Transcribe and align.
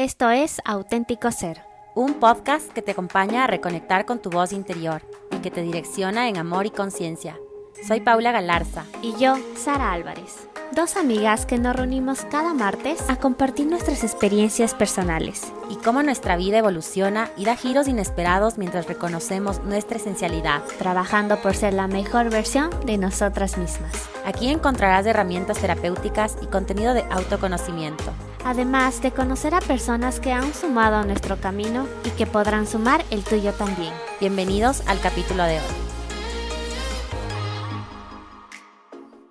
Esto 0.00 0.30
es 0.30 0.62
Auténtico 0.64 1.30
Ser, 1.30 1.60
un 1.94 2.14
podcast 2.14 2.72
que 2.72 2.80
te 2.80 2.92
acompaña 2.92 3.44
a 3.44 3.46
reconectar 3.46 4.06
con 4.06 4.18
tu 4.18 4.30
voz 4.30 4.54
interior 4.54 5.02
y 5.30 5.42
que 5.42 5.50
te 5.50 5.60
direcciona 5.60 6.26
en 6.30 6.38
amor 6.38 6.64
y 6.64 6.70
conciencia. 6.70 7.38
Soy 7.86 8.00
Paula 8.00 8.32
Galarza. 8.32 8.86
Y 9.02 9.14
yo, 9.18 9.36
Sara 9.56 9.92
Álvarez. 9.92 10.48
Dos 10.72 10.96
amigas 10.96 11.44
que 11.44 11.58
nos 11.58 11.76
reunimos 11.76 12.24
cada 12.30 12.54
martes 12.54 13.10
a 13.10 13.16
compartir 13.16 13.66
nuestras 13.66 14.02
experiencias 14.02 14.72
personales. 14.72 15.52
Y 15.68 15.76
cómo 15.76 16.02
nuestra 16.02 16.38
vida 16.38 16.56
evoluciona 16.56 17.28
y 17.36 17.44
da 17.44 17.54
giros 17.54 17.86
inesperados 17.86 18.56
mientras 18.56 18.86
reconocemos 18.86 19.62
nuestra 19.64 19.98
esencialidad. 19.98 20.62
Trabajando 20.78 21.36
por 21.42 21.54
ser 21.54 21.74
la 21.74 21.88
mejor 21.88 22.30
versión 22.30 22.70
de 22.86 22.96
nosotras 22.96 23.58
mismas. 23.58 24.08
Aquí 24.24 24.48
encontrarás 24.48 25.04
herramientas 25.04 25.58
terapéuticas 25.58 26.38
y 26.40 26.46
contenido 26.46 26.94
de 26.94 27.04
autoconocimiento 27.10 28.14
además 28.44 29.02
de 29.02 29.12
conocer 29.12 29.54
a 29.54 29.60
personas 29.60 30.20
que 30.20 30.32
han 30.32 30.54
sumado 30.54 30.96
a 30.96 31.04
nuestro 31.04 31.40
camino 31.40 31.86
y 32.04 32.10
que 32.10 32.26
podrán 32.26 32.66
sumar 32.66 33.04
el 33.10 33.24
tuyo 33.24 33.52
también. 33.52 33.92
Bienvenidos 34.20 34.86
al 34.88 35.00
capítulo 35.00 35.44
de 35.44 35.58
hoy. 35.58 35.90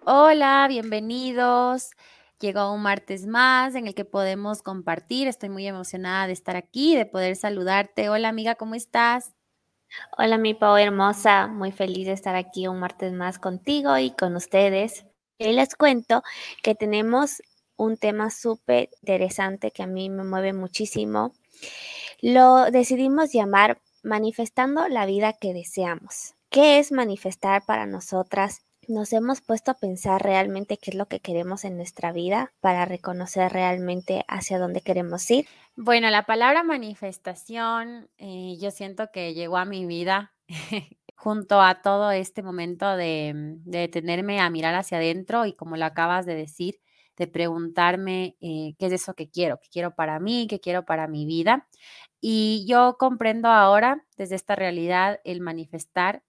Hola, 0.05 0.65
bienvenidos. 0.67 1.91
Llegó 2.39 2.73
un 2.73 2.81
martes 2.81 3.27
más 3.27 3.75
en 3.75 3.85
el 3.85 3.93
que 3.93 4.05
podemos 4.05 4.61
compartir. 4.61 5.27
Estoy 5.27 5.49
muy 5.49 5.67
emocionada 5.67 6.25
de 6.25 6.33
estar 6.33 6.55
aquí, 6.55 6.95
de 6.95 7.05
poder 7.05 7.35
saludarte. 7.35 8.09
Hola 8.09 8.29
amiga, 8.29 8.55
¿cómo 8.55 8.75
estás? 8.75 9.33
Hola 10.17 10.37
mi 10.37 10.53
Pau 10.53 10.77
hermosa, 10.77 11.47
muy 11.47 11.71
feliz 11.71 12.05
de 12.07 12.13
estar 12.13 12.35
aquí 12.35 12.67
un 12.67 12.79
martes 12.79 13.11
más 13.11 13.39
contigo 13.39 13.97
y 13.97 14.11
con 14.11 14.35
ustedes. 14.35 15.05
Y 15.37 15.53
les 15.53 15.75
cuento 15.75 16.21
que 16.63 16.75
tenemos 16.75 17.41
un 17.79 17.97
tema 17.97 18.29
súper 18.29 18.89
interesante 19.01 19.71
que 19.71 19.83
a 19.83 19.87
mí 19.87 20.09
me 20.09 20.23
mueve 20.23 20.53
muchísimo. 20.53 21.33
Lo 22.21 22.69
decidimos 22.71 23.31
llamar 23.31 23.81
manifestando 24.03 24.87
la 24.89 25.05
vida 25.05 25.33
que 25.33 25.53
deseamos. 25.53 26.35
¿Qué 26.49 26.79
es 26.79 26.91
manifestar 26.91 27.63
para 27.65 27.85
nosotras? 27.85 28.65
Nos 28.87 29.13
hemos 29.13 29.39
puesto 29.39 29.71
a 29.71 29.75
pensar 29.75 30.21
realmente 30.21 30.77
qué 30.77 30.91
es 30.91 30.95
lo 30.95 31.07
que 31.07 31.19
queremos 31.19 31.63
en 31.63 31.77
nuestra 31.77 32.11
vida 32.11 32.51
para 32.59 32.85
reconocer 32.85 33.51
realmente 33.53 34.25
hacia 34.27 34.59
dónde 34.59 34.81
queremos 34.81 35.29
ir. 35.31 35.47
Bueno, 35.75 36.09
la 36.09 36.25
palabra 36.25 36.63
manifestación 36.63 38.09
eh, 38.17 38.57
yo 38.59 38.71
siento 38.71 39.09
que 39.13 39.33
llegó 39.33 39.57
a 39.57 39.65
mi 39.65 39.85
vida 39.85 40.33
junto 41.15 41.61
a 41.61 41.81
todo 41.81 42.11
este 42.11 42.43
momento 42.43 42.97
de, 42.97 43.31
de 43.63 43.79
detenerme 43.79 44.41
a 44.41 44.49
mirar 44.49 44.75
hacia 44.75 44.97
adentro 44.97 45.45
y 45.45 45.53
como 45.53 45.77
lo 45.77 45.85
acabas 45.85 46.25
de 46.25 46.35
decir, 46.35 46.79
de 47.19 47.27
preguntarme 47.27 48.37
eh, 48.41 48.73
qué 48.79 48.87
es 48.87 48.93
eso 48.93 49.13
que 49.13 49.29
quiero, 49.29 49.59
qué 49.61 49.69
quiero 49.71 49.93
para 49.93 50.19
mí, 50.19 50.47
qué 50.49 50.59
quiero 50.59 50.85
para 50.85 51.07
mi 51.07 51.25
vida. 51.27 51.67
Y 52.21 52.65
yo 52.67 52.95
comprendo 52.97 53.49
ahora 53.49 54.05
desde 54.17 54.35
esta 54.35 54.55
realidad 54.55 55.19
el 55.25 55.41
manifestar, 55.41 56.23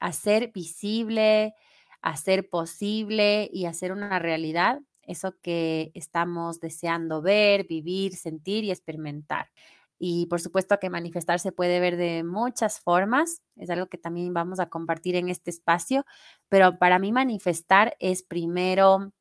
hacer 0.00 0.52
visible, 0.52 1.54
hacer 2.00 2.48
posible 2.48 3.50
y 3.52 3.66
hacer 3.66 3.92
una 3.92 4.18
realidad 4.18 4.80
eso 5.02 5.36
que 5.40 5.92
estamos 5.94 6.60
deseando 6.60 7.22
ver, 7.22 7.66
vivir, 7.66 8.16
sentir 8.16 8.64
y 8.64 8.70
experimentar. 8.70 9.50
Y 9.98 10.26
por 10.26 10.40
supuesto 10.40 10.78
que 10.78 10.90
manifestar 10.90 11.40
se 11.40 11.52
puede 11.52 11.80
ver 11.80 11.96
de 11.96 12.22
muchas 12.22 12.80
formas, 12.80 13.40
es 13.56 13.70
algo 13.70 13.86
que 13.86 13.98
también 13.98 14.34
vamos 14.34 14.60
a 14.60 14.68
compartir 14.68 15.16
en 15.16 15.28
este 15.28 15.50
espacio, 15.50 16.04
pero 16.48 16.78
para 16.78 16.98
mí 16.98 17.12
manifestar 17.12 17.96
es 17.98 18.22
primero 18.22 19.12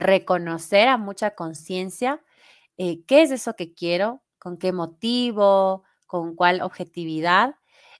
reconocer 0.00 0.88
a 0.88 0.96
mucha 0.96 1.32
conciencia 1.34 2.22
eh, 2.78 3.04
qué 3.06 3.22
es 3.22 3.30
eso 3.30 3.54
que 3.54 3.74
quiero, 3.74 4.22
con 4.38 4.56
qué 4.58 4.72
motivo, 4.72 5.84
con 6.06 6.34
cuál 6.34 6.62
objetividad 6.62 7.56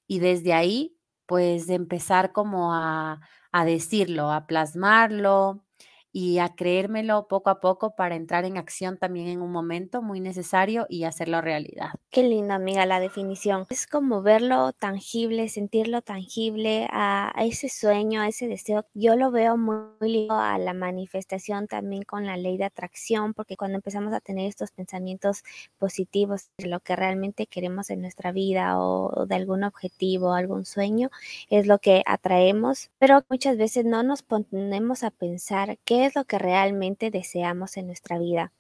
y 0.06 0.18
desde 0.20 0.54
ahí 0.54 0.96
pues 1.26 1.68
empezar 1.68 2.32
como 2.32 2.74
a, 2.74 3.20
a 3.52 3.64
decirlo, 3.64 4.32
a 4.32 4.47
plasmarlo, 4.47 5.64
y 6.12 6.38
a 6.38 6.48
creérmelo 6.48 7.28
poco 7.28 7.50
a 7.50 7.60
poco 7.60 7.94
para 7.94 8.16
entrar 8.16 8.44
en 8.44 8.59
acción 8.59 8.98
también 8.98 9.28
en 9.28 9.43
un 9.43 9.53
momento 9.53 10.03
muy 10.03 10.21
necesario 10.21 10.87
y 10.88 11.04
hacerlo 11.04 11.41
realidad. 11.41 11.91
Qué 12.10 12.22
linda, 12.22 12.56
amiga, 12.56 12.84
la 12.87 12.98
definición. 13.00 13.66
Es 13.71 13.87
como 13.87 14.22
verlo 14.22 14.72
tangible, 14.72 15.49
sentirlo 15.49 16.03
tangible 16.03 16.88
a, 16.91 17.32
ese 17.38 17.69
sueño, 17.69 18.20
a 18.20 18.28
ese 18.28 18.49
deseo. 18.49 18.87
Yo 18.94 19.16
lo 19.16 19.31
veo 19.31 19.56
muy, 19.56 19.81
lindo 20.00 20.34
a 20.34 20.59
la 20.59 20.72
manifestación 20.72 21.66
también 21.66 22.03
con 22.03 22.26
la 22.26 22.37
ley 22.37 22.56
de 22.56 22.65
atracción, 22.65 23.34
porque 23.34 23.56
cuando 23.56 23.76
empezamos 23.76 24.12
a 24.12 24.20
tener 24.20 24.49
estos 24.49 24.72
pensamientos 24.72 25.44
positivos 25.78 26.50
de 26.59 26.69
lo 26.69 26.81
que 26.81 26.97
realmente 26.97 27.47
queremos 27.47 27.91
en 27.91 28.00
nuestra 28.00 28.32
vida 28.32 28.81
o 28.81 29.26
de 29.26 29.34
algún 29.34 29.62
objetivo, 29.65 30.32
algún 30.32 30.65
sueño, 30.65 31.10
es 31.49 31.66
lo 31.66 31.78
que 31.78 32.03
atraemos, 32.06 32.91
pero 32.99 33.25
muchas 33.28 33.56
veces 33.56 33.84
no 33.84 34.03
nos 34.03 34.22
ponemos 34.22 35.04
a 35.04 35.10
pensar 35.10 35.78
qué 35.84 36.00
es 36.06 36.15
lo 36.15 36.25
que 36.25 36.38
realmente 36.38 37.11
deseamos 37.11 37.77
en 37.77 37.87
nuestra 37.87 38.19
vida. 38.19 38.53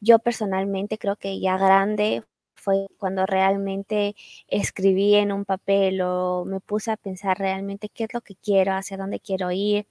Yo 0.00 0.18
personalmente 0.18 0.98
creo 0.98 1.16
que 1.16 1.40
ya 1.40 1.56
grande 1.58 2.22
fue 2.66 2.88
cuando 2.98 3.26
realmente 3.26 4.16
escribí 4.48 5.14
en 5.14 5.30
un 5.30 5.44
papel 5.44 6.00
o 6.02 6.44
me 6.44 6.58
puse 6.60 6.90
a 6.90 6.96
pensar 6.96 7.38
realmente 7.38 7.88
qué 7.88 8.04
es 8.04 8.14
lo 8.14 8.22
que 8.22 8.34
quiero, 8.34 8.72
hacia 8.74 8.96
dónde 8.96 9.20
quiero 9.20 9.52
ir. 9.52 9.86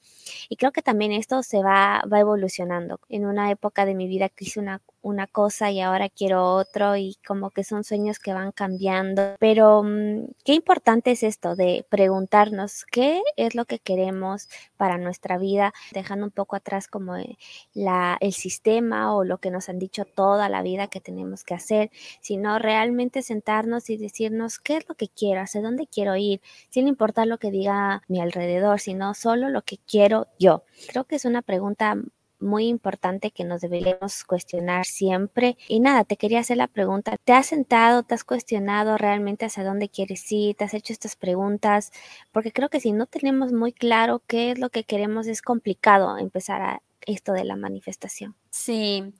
Y 0.49 0.57
creo 0.57 0.73
que 0.73 0.81
también 0.81 1.13
esto 1.13 1.41
se 1.41 1.63
va, 1.63 2.03
va 2.11 2.19
evolucionando. 2.19 2.99
En 3.07 3.25
una 3.25 3.49
época 3.49 3.85
de 3.85 3.95
mi 3.95 4.07
vida 4.07 4.27
que 4.29 4.45
hice 4.45 4.59
una 4.59 4.81
una 5.05 5.27
cosa 5.27 5.69
y 5.69 5.81
ahora 5.81 6.09
quiero 6.09 6.43
otro 6.55 6.95
y 6.97 7.15
como 7.27 7.51
que 7.51 7.63
son 7.63 7.83
sueños 7.83 8.17
que 8.17 8.33
van 8.33 8.51
cambiando. 8.51 9.35
Pero 9.39 9.83
mm, 9.83 10.25
qué 10.43 10.53
importante 10.53 11.11
es 11.11 11.21
esto 11.21 11.55
de 11.55 11.85
preguntarnos 11.89 12.85
qué 12.85 13.21
es 13.37 13.53
lo 13.53 13.65
que 13.65 13.77
queremos 13.77 14.49
para 14.77 14.97
nuestra 14.97 15.37
vida, 15.37 15.73
dejando 15.93 16.25
un 16.25 16.31
poco 16.31 16.55
atrás 16.55 16.87
como 16.87 17.15
eh, 17.17 17.37
la, 17.75 18.17
el 18.19 18.33
sistema 18.33 19.15
o 19.15 19.23
lo 19.23 19.37
que 19.37 19.51
nos 19.51 19.69
han 19.69 19.77
dicho 19.77 20.05
toda 20.05 20.49
la 20.49 20.63
vida 20.63 20.87
que 20.87 21.01
tenemos 21.01 21.43
que 21.43 21.53
hacer, 21.53 21.91
sino 22.19 22.57
realmente 22.57 23.21
sentarnos 23.21 23.91
y 23.91 23.97
decirnos 23.97 24.57
qué 24.57 24.77
es 24.77 24.89
lo 24.89 24.95
que 24.95 25.07
quiero, 25.07 25.41
hacia 25.41 25.61
dónde 25.61 25.85
quiero 25.85 26.15
ir, 26.15 26.41
sin 26.69 26.87
importar 26.87 27.27
lo 27.27 27.37
que 27.37 27.51
diga 27.51 28.01
mi 28.07 28.21
alrededor, 28.21 28.79
sino 28.79 29.13
solo 29.13 29.49
lo 29.49 29.61
que 29.61 29.77
quiero 29.85 30.27
yo. 30.39 30.63
Creo 30.87 31.03
que 31.03 31.17
es 31.17 31.25
una 31.25 31.43
pregunta 31.43 31.95
muy 32.45 32.67
importante 32.67 33.31
que 33.31 33.43
nos 33.43 33.61
deberíamos 33.61 34.23
cuestionar 34.23 34.85
siempre. 34.85 35.57
Y 35.67 35.79
nada, 35.79 36.03
te 36.03 36.17
quería 36.17 36.39
hacer 36.39 36.57
la 36.57 36.67
pregunta, 36.67 37.17
¿te 37.23 37.33
has 37.33 37.47
sentado, 37.47 38.03
te 38.03 38.15
has 38.15 38.23
cuestionado 38.23 38.97
realmente 38.97 39.45
hacia 39.45 39.63
dónde 39.63 39.89
quieres 39.89 40.31
ir? 40.31 40.55
¿Te 40.55 40.63
has 40.63 40.73
hecho 40.73 40.93
estas 40.93 41.15
preguntas? 41.15 41.91
Porque 42.31 42.51
creo 42.51 42.69
que 42.69 42.79
si 42.79 42.91
no 42.91 43.05
tenemos 43.05 43.51
muy 43.51 43.73
claro 43.73 44.21
qué 44.27 44.51
es 44.51 44.59
lo 44.59 44.69
que 44.69 44.83
queremos, 44.83 45.27
es 45.27 45.41
complicado 45.41 46.17
empezar 46.17 46.61
a 46.61 46.81
esto 47.01 47.33
de 47.33 47.45
la 47.45 47.55
manifestación. 47.55 48.35
Sí. 48.51 49.13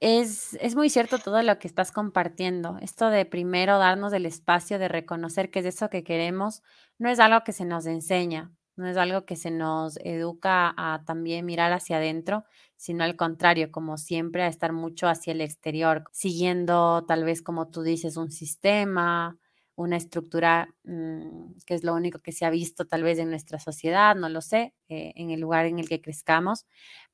Es, 0.00 0.56
es, 0.60 0.76
muy 0.76 0.88
cierto 0.88 1.18
todo 1.18 1.42
lo 1.42 1.58
que 1.58 1.68
estás 1.68 1.92
compartiendo. 1.92 2.78
Esto 2.80 3.10
de 3.10 3.26
primero 3.26 3.78
darnos 3.78 4.14
el 4.14 4.24
espacio 4.24 4.78
de 4.78 4.88
reconocer 4.88 5.50
qué 5.50 5.58
es 5.58 5.66
eso 5.66 5.90
que 5.90 6.04
queremos, 6.04 6.62
no 6.98 7.10
es 7.10 7.20
algo 7.20 7.44
que 7.44 7.52
se 7.52 7.66
nos 7.66 7.84
enseña 7.84 8.50
no 8.80 8.88
es 8.88 8.96
algo 8.96 9.24
que 9.26 9.36
se 9.36 9.50
nos 9.50 9.98
educa 10.04 10.74
a 10.76 11.04
también 11.06 11.46
mirar 11.46 11.72
hacia 11.72 11.98
adentro, 11.98 12.44
sino 12.76 13.04
al 13.04 13.16
contrario, 13.16 13.70
como 13.72 13.96
siempre, 13.98 14.42
a 14.42 14.48
estar 14.48 14.72
mucho 14.72 15.08
hacia 15.08 15.32
el 15.32 15.40
exterior, 15.42 16.04
siguiendo 16.12 17.04
tal 17.06 17.24
vez, 17.24 17.42
como 17.42 17.68
tú 17.70 17.82
dices, 17.82 18.16
un 18.16 18.30
sistema, 18.32 19.38
una 19.76 19.96
estructura 19.96 20.74
mm, 20.84 21.52
que 21.66 21.74
es 21.74 21.84
lo 21.84 21.94
único 21.94 22.18
que 22.20 22.32
se 22.32 22.44
ha 22.44 22.50
visto 22.50 22.86
tal 22.86 23.02
vez 23.02 23.18
en 23.18 23.30
nuestra 23.30 23.58
sociedad, 23.58 24.16
no 24.16 24.28
lo 24.28 24.40
sé, 24.42 24.74
eh, 24.88 25.12
en 25.16 25.30
el 25.30 25.40
lugar 25.40 25.66
en 25.66 25.78
el 25.78 25.88
que 25.88 26.00
crezcamos, 26.02 26.66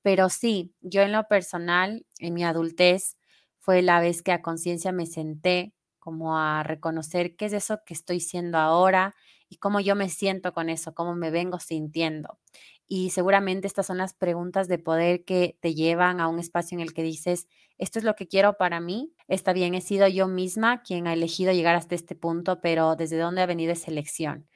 pero 0.02 0.28
sí, 0.28 0.74
yo 0.80 1.02
en 1.02 1.12
lo 1.12 1.26
personal, 1.28 2.06
en 2.18 2.34
mi 2.34 2.44
adultez, 2.44 3.16
fue 3.58 3.82
la 3.82 4.00
vez 4.00 4.22
que 4.22 4.32
a 4.32 4.42
conciencia 4.42 4.92
me 4.92 5.06
senté 5.06 5.74
como 5.98 6.38
a 6.38 6.62
reconocer 6.62 7.34
qué 7.36 7.46
es 7.46 7.52
eso 7.52 7.80
que 7.84 7.94
estoy 7.94 8.20
siendo 8.20 8.58
ahora, 8.58 9.14
y 9.48 9.56
cómo 9.56 9.80
yo 9.80 9.94
me 9.94 10.08
siento 10.08 10.52
con 10.52 10.68
eso, 10.68 10.94
cómo 10.94 11.14
me 11.14 11.30
vengo 11.30 11.58
sintiendo. 11.58 12.38
Y 12.88 13.10
seguramente 13.10 13.66
estas 13.66 13.86
son 13.86 13.98
las 13.98 14.14
preguntas 14.14 14.68
de 14.68 14.78
poder 14.78 15.24
que 15.24 15.58
te 15.60 15.74
llevan 15.74 16.20
a 16.20 16.28
un 16.28 16.38
espacio 16.38 16.76
en 16.76 16.82
el 16.82 16.94
que 16.94 17.02
dices, 17.02 17.48
esto 17.78 17.98
es 17.98 18.04
lo 18.04 18.14
que 18.14 18.28
quiero 18.28 18.56
para 18.56 18.80
mí. 18.80 19.12
Está 19.28 19.52
bien, 19.52 19.74
he 19.74 19.80
sido 19.80 20.06
yo 20.08 20.28
misma 20.28 20.82
quien 20.82 21.06
ha 21.06 21.12
elegido 21.12 21.52
llegar 21.52 21.74
hasta 21.74 21.94
este 21.94 22.14
punto, 22.14 22.60
pero 22.60 22.94
¿desde 22.96 23.18
dónde 23.18 23.42
ha 23.42 23.46
venido 23.46 23.72
esa 23.72 23.90
elección? 23.90 24.48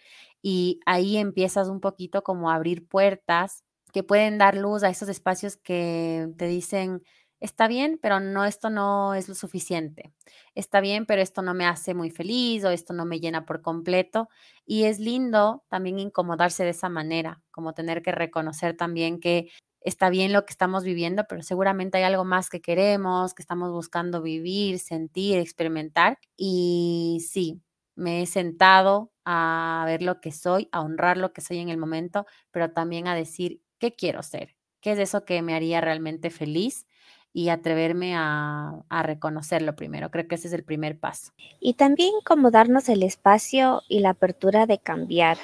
Y 0.43 0.81
ahí 0.87 1.17
empiezas 1.17 1.69
un 1.69 1.81
poquito 1.81 2.23
como 2.23 2.51
a 2.51 2.55
abrir 2.55 2.87
puertas 2.89 3.65
que 3.93 4.03
pueden 4.05 4.39
dar 4.39 4.57
luz 4.57 4.85
a 4.85 4.91
esos 4.91 5.09
espacios 5.09 5.57
que 5.57 6.29
te 6.39 6.47
dicen, 6.47 7.03
está 7.41 7.67
bien, 7.69 7.99
pero 8.01 8.21
no, 8.21 8.45
esto 8.45 8.71
no 8.71 9.15
es 9.15 9.29
lo 9.29 9.35
suficiente. 9.35 10.13
Está 10.55 10.81
bien, 10.81 11.07
pero 11.07 11.23
esto 11.23 11.43
no 11.43 11.55
me 11.55 11.67
hace 11.67 11.95
muy 11.95 12.11
feliz 12.11 12.65
o 12.65 12.71
esto 12.71 12.93
no 12.93 13.05
me 13.07 13.21
llena 13.21 13.45
por 13.47 13.63
completo. 13.63 14.29
Y 14.67 14.85
es 14.85 14.99
lindo 15.01 15.65
también 15.69 15.99
incomodarse 15.99 16.65
de 16.65 16.71
esa 16.71 16.89
manera, 16.89 17.43
como 17.51 17.73
tener 17.75 18.03
que 18.03 18.13
reconocer 18.13 18.77
también 18.77 19.21
que 19.21 19.49
está 19.81 20.11
bien 20.11 20.33
lo 20.33 20.45
que 20.45 20.53
estamos 20.53 20.85
viviendo, 20.85 21.25
pero 21.29 21.43
seguramente 21.43 21.99
hay 21.99 22.05
algo 22.05 22.25
más 22.25 22.51
que 22.51 22.61
queremos, 22.61 23.35
que 23.35 23.43
estamos 23.43 23.73
buscando 23.73 24.23
vivir, 24.23 24.79
sentir, 24.79 25.39
experimentar. 25.39 26.19
Y 26.37 27.25
sí, 27.31 27.63
me 27.97 28.23
he 28.23 28.27
sentado 28.27 29.13
a 29.25 29.85
ver 29.87 30.03
lo 30.03 30.21
que 30.21 30.33
soy, 30.33 30.69
a 30.73 30.81
honrar 30.83 31.17
lo 31.17 31.33
que 31.33 31.41
soy 31.41 31.59
en 31.59 31.69
el 31.71 31.79
momento, 31.79 32.27
pero 32.51 32.73
también 32.73 33.09
a 33.09 33.15
decir 33.15 33.63
qué 33.79 33.95
quiero 33.95 34.23
ser, 34.23 34.57
qué 34.81 34.93
es 34.93 34.99
eso 34.99 35.25
que 35.25 35.43
me 35.43 35.55
haría 35.55 35.81
realmente 35.81 36.31
feliz 36.31 36.87
y 37.32 37.49
atreverme 37.49 38.15
a, 38.17 38.82
reconocerlo 39.03 39.77
primero. 39.77 40.11
Creo 40.11 40.27
que 40.27 40.35
ese 40.35 40.49
es 40.49 40.55
el 40.55 40.65
primer 40.65 40.99
paso. 40.99 41.32
Y 41.61 41.75
también 41.75 42.12
como 42.25 42.50
darnos 42.50 42.88
el 42.88 43.03
espacio 43.03 43.82
y 43.88 44.00
la 44.00 44.11
apertura 44.11 44.67
de 44.67 44.79
cambiar. 44.79 45.38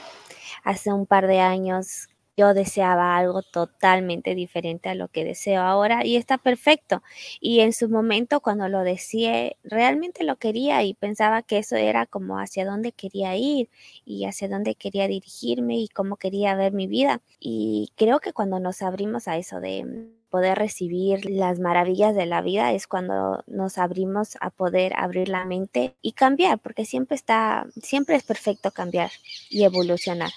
Hace 0.64 0.92
un 0.92 1.06
par 1.06 1.26
de 1.26 1.40
años 1.40 2.08
yo 2.36 2.54
deseaba 2.54 3.16
algo 3.16 3.42
totalmente 3.42 4.34
diferente 4.34 4.88
a 4.88 4.94
lo 4.94 5.08
que 5.08 5.24
deseo 5.24 5.62
ahora 5.62 6.04
y 6.04 6.16
está 6.16 6.38
perfecto. 6.38 7.02
Y 7.40 7.60
en 7.60 7.72
su 7.72 7.88
momento 7.88 8.40
cuando 8.40 8.68
lo 8.68 8.82
deseé, 8.82 9.56
realmente 9.64 10.24
lo 10.24 10.36
quería 10.36 10.82
y 10.84 10.94
pensaba 10.94 11.42
que 11.42 11.58
eso 11.58 11.76
era 11.76 12.06
como 12.06 12.38
hacia 12.38 12.64
dónde 12.66 12.92
quería 12.92 13.36
ir 13.36 13.68
y 14.04 14.26
hacia 14.26 14.48
dónde 14.48 14.74
quería 14.74 15.08
dirigirme 15.08 15.78
y 15.78 15.88
cómo 15.88 16.16
quería 16.16 16.54
ver 16.54 16.72
mi 16.72 16.86
vida. 16.86 17.22
Y 17.40 17.92
creo 17.96 18.20
que 18.20 18.32
cuando 18.32 18.60
nos 18.60 18.82
abrimos 18.82 19.28
a 19.28 19.36
eso 19.38 19.60
de 19.60 20.10
poder 20.30 20.58
recibir 20.58 21.24
las 21.30 21.60
maravillas 21.60 22.14
de 22.14 22.26
la 22.26 22.42
vida 22.42 22.72
es 22.72 22.86
cuando 22.86 23.42
nos 23.46 23.78
abrimos 23.78 24.36
a 24.40 24.50
poder 24.50 24.92
abrir 24.96 25.28
la 25.28 25.44
mente 25.44 25.96
y 26.02 26.12
cambiar, 26.12 26.58
porque 26.58 26.84
siempre 26.84 27.14
está, 27.16 27.66
siempre 27.82 28.16
es 28.16 28.24
perfecto 28.24 28.70
cambiar 28.70 29.10
y 29.48 29.64
evolucionar. 29.64 30.30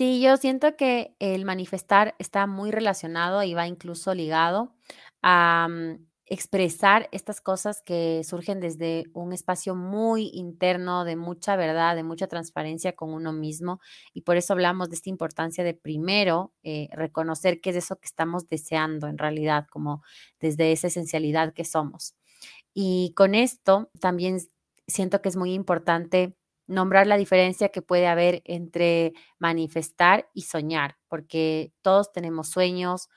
Sí, 0.00 0.18
yo 0.22 0.38
siento 0.38 0.76
que 0.78 1.14
el 1.18 1.44
manifestar 1.44 2.14
está 2.18 2.46
muy 2.46 2.70
relacionado 2.70 3.42
y 3.42 3.52
va 3.52 3.66
incluso 3.66 4.14
ligado 4.14 4.74
a 5.20 5.68
mm, 5.68 6.06
expresar 6.24 7.10
estas 7.12 7.42
cosas 7.42 7.82
que 7.82 8.22
surgen 8.24 8.60
desde 8.60 9.04
un 9.12 9.34
espacio 9.34 9.74
muy 9.74 10.30
interno, 10.32 11.04
de 11.04 11.16
mucha 11.16 11.54
verdad, 11.54 11.96
de 11.96 12.02
mucha 12.02 12.28
transparencia 12.28 12.96
con 12.96 13.12
uno 13.12 13.34
mismo. 13.34 13.78
Y 14.14 14.22
por 14.22 14.38
eso 14.38 14.54
hablamos 14.54 14.88
de 14.88 14.94
esta 14.96 15.10
importancia 15.10 15.64
de 15.64 15.74
primero 15.74 16.54
eh, 16.62 16.88
reconocer 16.92 17.60
qué 17.60 17.68
es 17.68 17.76
eso 17.76 17.96
que 17.96 18.06
estamos 18.06 18.48
deseando 18.48 19.06
en 19.06 19.18
realidad, 19.18 19.66
como 19.70 20.02
desde 20.40 20.72
esa 20.72 20.86
esencialidad 20.86 21.52
que 21.52 21.66
somos. 21.66 22.14
Y 22.72 23.12
con 23.16 23.34
esto 23.34 23.90
también 24.00 24.38
siento 24.86 25.20
que 25.20 25.28
es 25.28 25.36
muy 25.36 25.52
importante 25.52 26.38
nombrar 26.70 27.06
la 27.06 27.16
diferencia 27.16 27.70
que 27.70 27.82
puede 27.82 28.06
haber 28.06 28.42
entre 28.44 29.12
manifestar 29.38 30.28
y 30.34 30.42
soñar, 30.42 30.96
porque 31.08 31.72
todos 31.82 32.12
tenemos 32.12 32.48
sueños, 32.48 33.08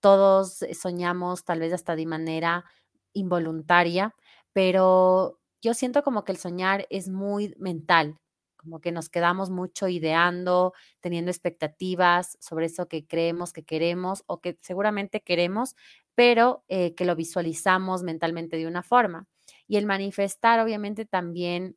todos 0.00 0.60
soñamos 0.80 1.44
tal 1.44 1.60
vez 1.60 1.72
hasta 1.72 1.94
de 1.94 2.06
manera 2.06 2.64
involuntaria, 3.12 4.14
pero 4.52 5.38
yo 5.62 5.74
siento 5.74 6.02
como 6.02 6.24
que 6.24 6.32
el 6.32 6.38
soñar 6.38 6.86
es 6.90 7.08
muy 7.08 7.54
mental, 7.58 8.18
como 8.56 8.80
que 8.80 8.92
nos 8.92 9.08
quedamos 9.10 9.50
mucho 9.50 9.88
ideando, 9.88 10.72
teniendo 11.00 11.30
expectativas 11.30 12.38
sobre 12.40 12.66
eso 12.66 12.88
que 12.88 13.06
creemos 13.06 13.52
que 13.52 13.64
queremos 13.64 14.24
o 14.26 14.40
que 14.40 14.58
seguramente 14.62 15.20
queremos, 15.20 15.76
pero 16.14 16.64
eh, 16.68 16.94
que 16.94 17.04
lo 17.04 17.14
visualizamos 17.16 18.02
mentalmente 18.04 18.56
de 18.56 18.66
una 18.66 18.82
forma. 18.82 19.26
Y 19.66 19.76
el 19.76 19.86
manifestar 19.86 20.60
obviamente 20.60 21.04
también 21.04 21.76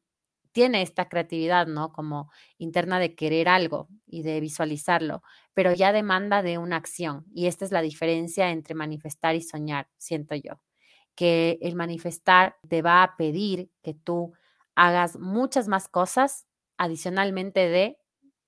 tiene 0.56 0.82
esta 0.82 1.10
creatividad, 1.10 1.68
¿no? 1.68 1.92
Como 1.92 2.32
interna 2.58 2.98
de 2.98 3.14
querer 3.14 3.50
algo 3.50 3.90
y 4.08 4.22
de 4.24 4.40
visualizarlo, 4.40 5.22
pero 5.54 5.74
ya 5.74 5.92
demanda 5.92 6.42
de 6.42 6.58
una 6.58 6.78
acción. 6.78 7.26
Y 7.34 7.48
esta 7.48 7.66
es 7.66 7.74
la 7.74 7.82
diferencia 7.82 8.50
entre 8.52 8.74
manifestar 8.74 9.36
y 9.36 9.42
soñar, 9.42 9.90
siento 9.98 10.34
yo. 10.34 10.62
Que 11.14 11.60
el 11.62 11.76
manifestar 11.76 12.56
te 12.70 12.82
va 12.82 13.04
a 13.04 13.18
pedir 13.18 13.70
que 13.84 13.94
tú 13.94 14.32
hagas 14.76 15.20
muchas 15.20 15.68
más 15.68 15.90
cosas 15.90 16.48
adicionalmente 16.78 17.68
de 17.68 17.98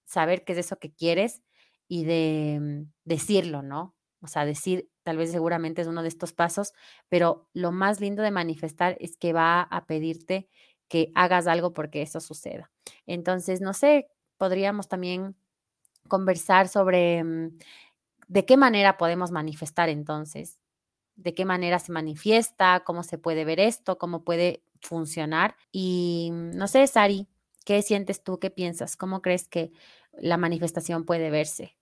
saber 0.06 0.45
qué 0.45 0.53
es 0.53 0.60
eso 0.60 0.80
que 0.80 0.94
quieres 0.94 1.44
y 1.89 2.06
de 2.06 2.86
decirlo, 3.03 3.63
¿no? 3.63 3.95
O 4.21 4.27
sea, 4.27 4.45
decir, 4.45 4.89
tal 5.03 5.18
vez 5.18 5.30
seguramente 5.31 5.81
es 5.81 5.88
uno 5.89 6.03
de 6.03 6.07
estos 6.07 6.31
pasos, 6.31 6.71
pero 7.10 7.50
lo 7.53 7.74
más 7.74 8.00
lindo 8.00 8.24
de 8.24 8.31
manifestar 8.31 8.95
es 9.01 9.18
que 9.18 9.33
va 9.33 9.62
a 9.62 9.86
pedirte 9.88 10.48
que 10.88 11.12
hagas 11.16 11.48
algo 11.48 11.74
porque 11.74 12.01
eso 12.01 12.19
suceda. 12.19 12.72
Entonces, 13.06 13.62
no 13.62 13.74
sé, 13.74 14.10
podríamos 14.38 14.88
también 14.88 15.36
conversar 16.07 16.68
sobre 16.69 17.24
mm, 17.24 17.57
de 18.28 18.45
qué 18.45 18.57
manera 18.57 18.98
podemos 18.98 19.31
manifestar 19.31 19.89
entonces, 19.89 20.60
de 21.16 21.34
qué 21.34 21.45
manera 21.45 21.80
se 21.80 21.92
manifiesta, 21.92 22.84
cómo 22.86 23.04
se 23.04 23.18
puede 23.18 23.45
ver 23.45 23.60
esto, 23.60 23.98
cómo 23.98 24.24
puede 24.24 24.63
funcionar. 24.81 25.56
Y 25.72 26.30
mm, 26.34 26.51
no 26.57 26.68
sé, 26.68 26.88
Sari, 26.88 27.28
¿qué 27.66 27.81
sientes 27.81 28.24
tú? 28.24 28.39
¿Qué 28.39 28.51
piensas? 28.51 28.98
¿Cómo 28.98 29.22
crees 29.22 29.48
que 29.48 29.72
la 30.13 30.38
manifestación 30.38 31.06
puede 31.06 31.31
verse? 31.31 31.76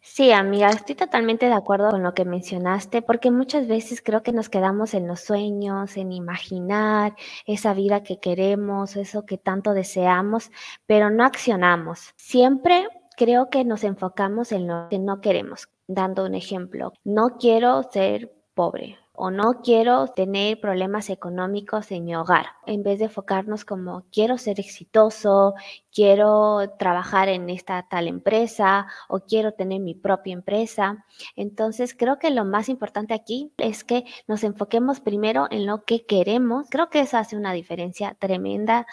Sí, 0.00 0.32
amiga, 0.32 0.68
estoy 0.68 0.94
totalmente 0.96 1.46
de 1.46 1.54
acuerdo 1.54 1.90
con 1.90 2.02
lo 2.02 2.12
que 2.12 2.24
mencionaste, 2.24 3.02
porque 3.02 3.30
muchas 3.30 3.66
veces 3.68 4.02
creo 4.02 4.22
que 4.22 4.32
nos 4.32 4.48
quedamos 4.48 4.94
en 4.94 5.06
los 5.06 5.20
sueños, 5.20 5.96
en 5.96 6.12
imaginar 6.12 7.14
esa 7.46 7.72
vida 7.72 8.02
que 8.02 8.18
queremos, 8.18 8.96
eso 8.96 9.24
que 9.24 9.38
tanto 9.38 9.72
deseamos, 9.72 10.50
pero 10.86 11.08
no 11.10 11.24
accionamos. 11.24 12.12
Siempre 12.16 12.88
creo 13.16 13.48
que 13.48 13.64
nos 13.64 13.84
enfocamos 13.84 14.52
en 14.52 14.66
lo 14.66 14.88
que 14.90 14.98
no 14.98 15.20
queremos. 15.20 15.68
Dando 15.86 16.24
un 16.24 16.34
ejemplo, 16.34 16.92
no 17.04 17.36
quiero 17.38 17.82
ser 17.84 18.32
pobre, 18.54 18.98
o 19.24 19.30
no 19.30 19.62
quiero 19.62 20.08
tener 20.08 20.58
problemas 20.58 21.08
económicos 21.08 21.92
en 21.92 22.04
mi 22.04 22.16
hogar, 22.16 22.46
en 22.66 22.82
vez 22.82 22.98
de 22.98 23.04
enfocarnos 23.04 23.64
como 23.64 24.04
quiero 24.10 24.36
ser 24.36 24.58
exitoso, 24.58 25.54
quiero 25.94 26.72
trabajar 26.76 27.28
en 27.28 27.48
esta 27.48 27.86
tal 27.88 28.08
empresa 28.08 28.88
o 29.08 29.20
quiero 29.20 29.52
tener 29.52 29.78
mi 29.78 29.94
propia 29.94 30.32
empresa. 30.32 31.06
Entonces 31.36 31.94
creo 31.96 32.18
que 32.18 32.30
lo 32.30 32.44
más 32.44 32.68
importante 32.68 33.14
aquí 33.14 33.52
es 33.58 33.84
que 33.84 34.02
nos 34.26 34.42
enfoquemos 34.42 34.98
primero 34.98 35.46
en 35.52 35.66
lo 35.66 35.84
que 35.84 36.04
queremos. 36.04 36.66
Creo 36.68 36.90
que 36.90 36.98
eso 36.98 37.16
hace 37.16 37.36
una 37.36 37.52
diferencia 37.52 38.16
tremenda 38.18 38.88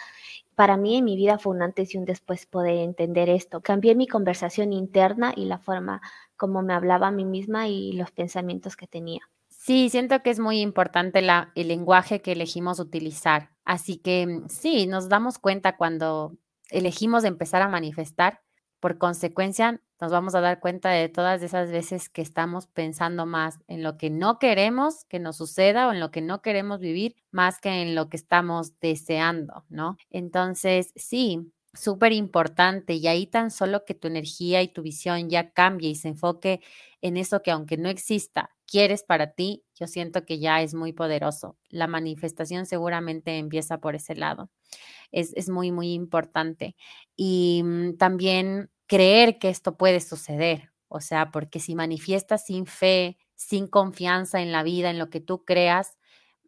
para 0.54 0.76
mí 0.76 0.96
en 0.96 1.06
mi 1.06 1.16
vida 1.16 1.38
fue 1.38 1.56
un 1.56 1.62
antes 1.62 1.92
y 1.94 1.98
un 1.98 2.04
después 2.04 2.46
poder 2.46 2.76
entender 2.76 3.28
esto. 3.28 3.62
Cambié 3.62 3.96
mi 3.96 4.06
conversación 4.06 4.72
interna 4.72 5.32
y 5.34 5.46
la 5.46 5.58
forma 5.58 6.00
como 6.36 6.62
me 6.62 6.74
hablaba 6.74 7.08
a 7.08 7.10
mí 7.10 7.24
misma 7.24 7.66
y 7.66 7.94
los 7.94 8.12
pensamientos 8.12 8.76
que 8.76 8.86
tenía. 8.86 9.22
Sí, 9.62 9.90
siento 9.90 10.22
que 10.22 10.30
es 10.30 10.38
muy 10.40 10.58
importante 10.62 11.20
la, 11.20 11.52
el 11.54 11.68
lenguaje 11.68 12.22
que 12.22 12.32
elegimos 12.32 12.80
utilizar. 12.80 13.50
Así 13.66 13.98
que 13.98 14.26
mm, 14.26 14.48
sí, 14.48 14.86
nos 14.86 15.10
damos 15.10 15.38
cuenta 15.38 15.76
cuando 15.76 16.38
elegimos 16.70 17.24
empezar 17.24 17.60
a 17.60 17.68
manifestar. 17.68 18.40
Por 18.80 18.96
consecuencia, 18.96 19.82
nos 20.00 20.10
vamos 20.12 20.34
a 20.34 20.40
dar 20.40 20.60
cuenta 20.60 20.88
de 20.88 21.10
todas 21.10 21.42
esas 21.42 21.70
veces 21.70 22.08
que 22.08 22.22
estamos 22.22 22.68
pensando 22.68 23.26
más 23.26 23.58
en 23.68 23.82
lo 23.82 23.98
que 23.98 24.08
no 24.08 24.38
queremos 24.38 25.04
que 25.10 25.18
nos 25.18 25.36
suceda 25.36 25.88
o 25.88 25.92
en 25.92 26.00
lo 26.00 26.10
que 26.10 26.22
no 26.22 26.40
queremos 26.40 26.80
vivir 26.80 27.16
más 27.30 27.60
que 27.60 27.82
en 27.82 27.94
lo 27.94 28.08
que 28.08 28.16
estamos 28.16 28.80
deseando, 28.80 29.66
¿no? 29.68 29.98
Entonces, 30.08 30.90
sí, 30.96 31.52
súper 31.74 32.12
importante 32.12 32.94
y 32.94 33.06
ahí 33.06 33.26
tan 33.26 33.50
solo 33.50 33.84
que 33.84 33.94
tu 33.94 34.08
energía 34.08 34.62
y 34.62 34.68
tu 34.68 34.82
visión 34.82 35.30
ya 35.30 35.52
cambie 35.52 35.90
y 35.90 35.94
se 35.94 36.08
enfoque 36.08 36.60
en 37.00 37.16
eso 37.16 37.42
que 37.42 37.50
aunque 37.50 37.76
no 37.76 37.88
exista, 37.88 38.50
quieres 38.66 39.02
para 39.02 39.32
ti, 39.32 39.64
yo 39.74 39.86
siento 39.86 40.24
que 40.26 40.38
ya 40.38 40.62
es 40.62 40.74
muy 40.74 40.92
poderoso. 40.92 41.56
La 41.68 41.86
manifestación 41.86 42.66
seguramente 42.66 43.38
empieza 43.38 43.78
por 43.78 43.94
ese 43.94 44.14
lado. 44.14 44.50
Es, 45.12 45.32
es 45.36 45.48
muy, 45.48 45.72
muy 45.72 45.92
importante. 45.92 46.76
Y 47.16 47.62
mm, 47.64 47.96
también 47.96 48.70
creer 48.86 49.38
que 49.38 49.48
esto 49.50 49.76
puede 49.76 50.00
suceder. 50.00 50.70
O 50.88 51.00
sea, 51.00 51.30
porque 51.30 51.60
si 51.60 51.74
manifiestas 51.74 52.46
sin 52.46 52.66
fe, 52.66 53.18
sin 53.36 53.66
confianza 53.68 54.40
en 54.42 54.52
la 54.52 54.62
vida, 54.62 54.90
en 54.90 54.98
lo 54.98 55.10
que 55.10 55.20
tú 55.20 55.44
creas, 55.44 55.96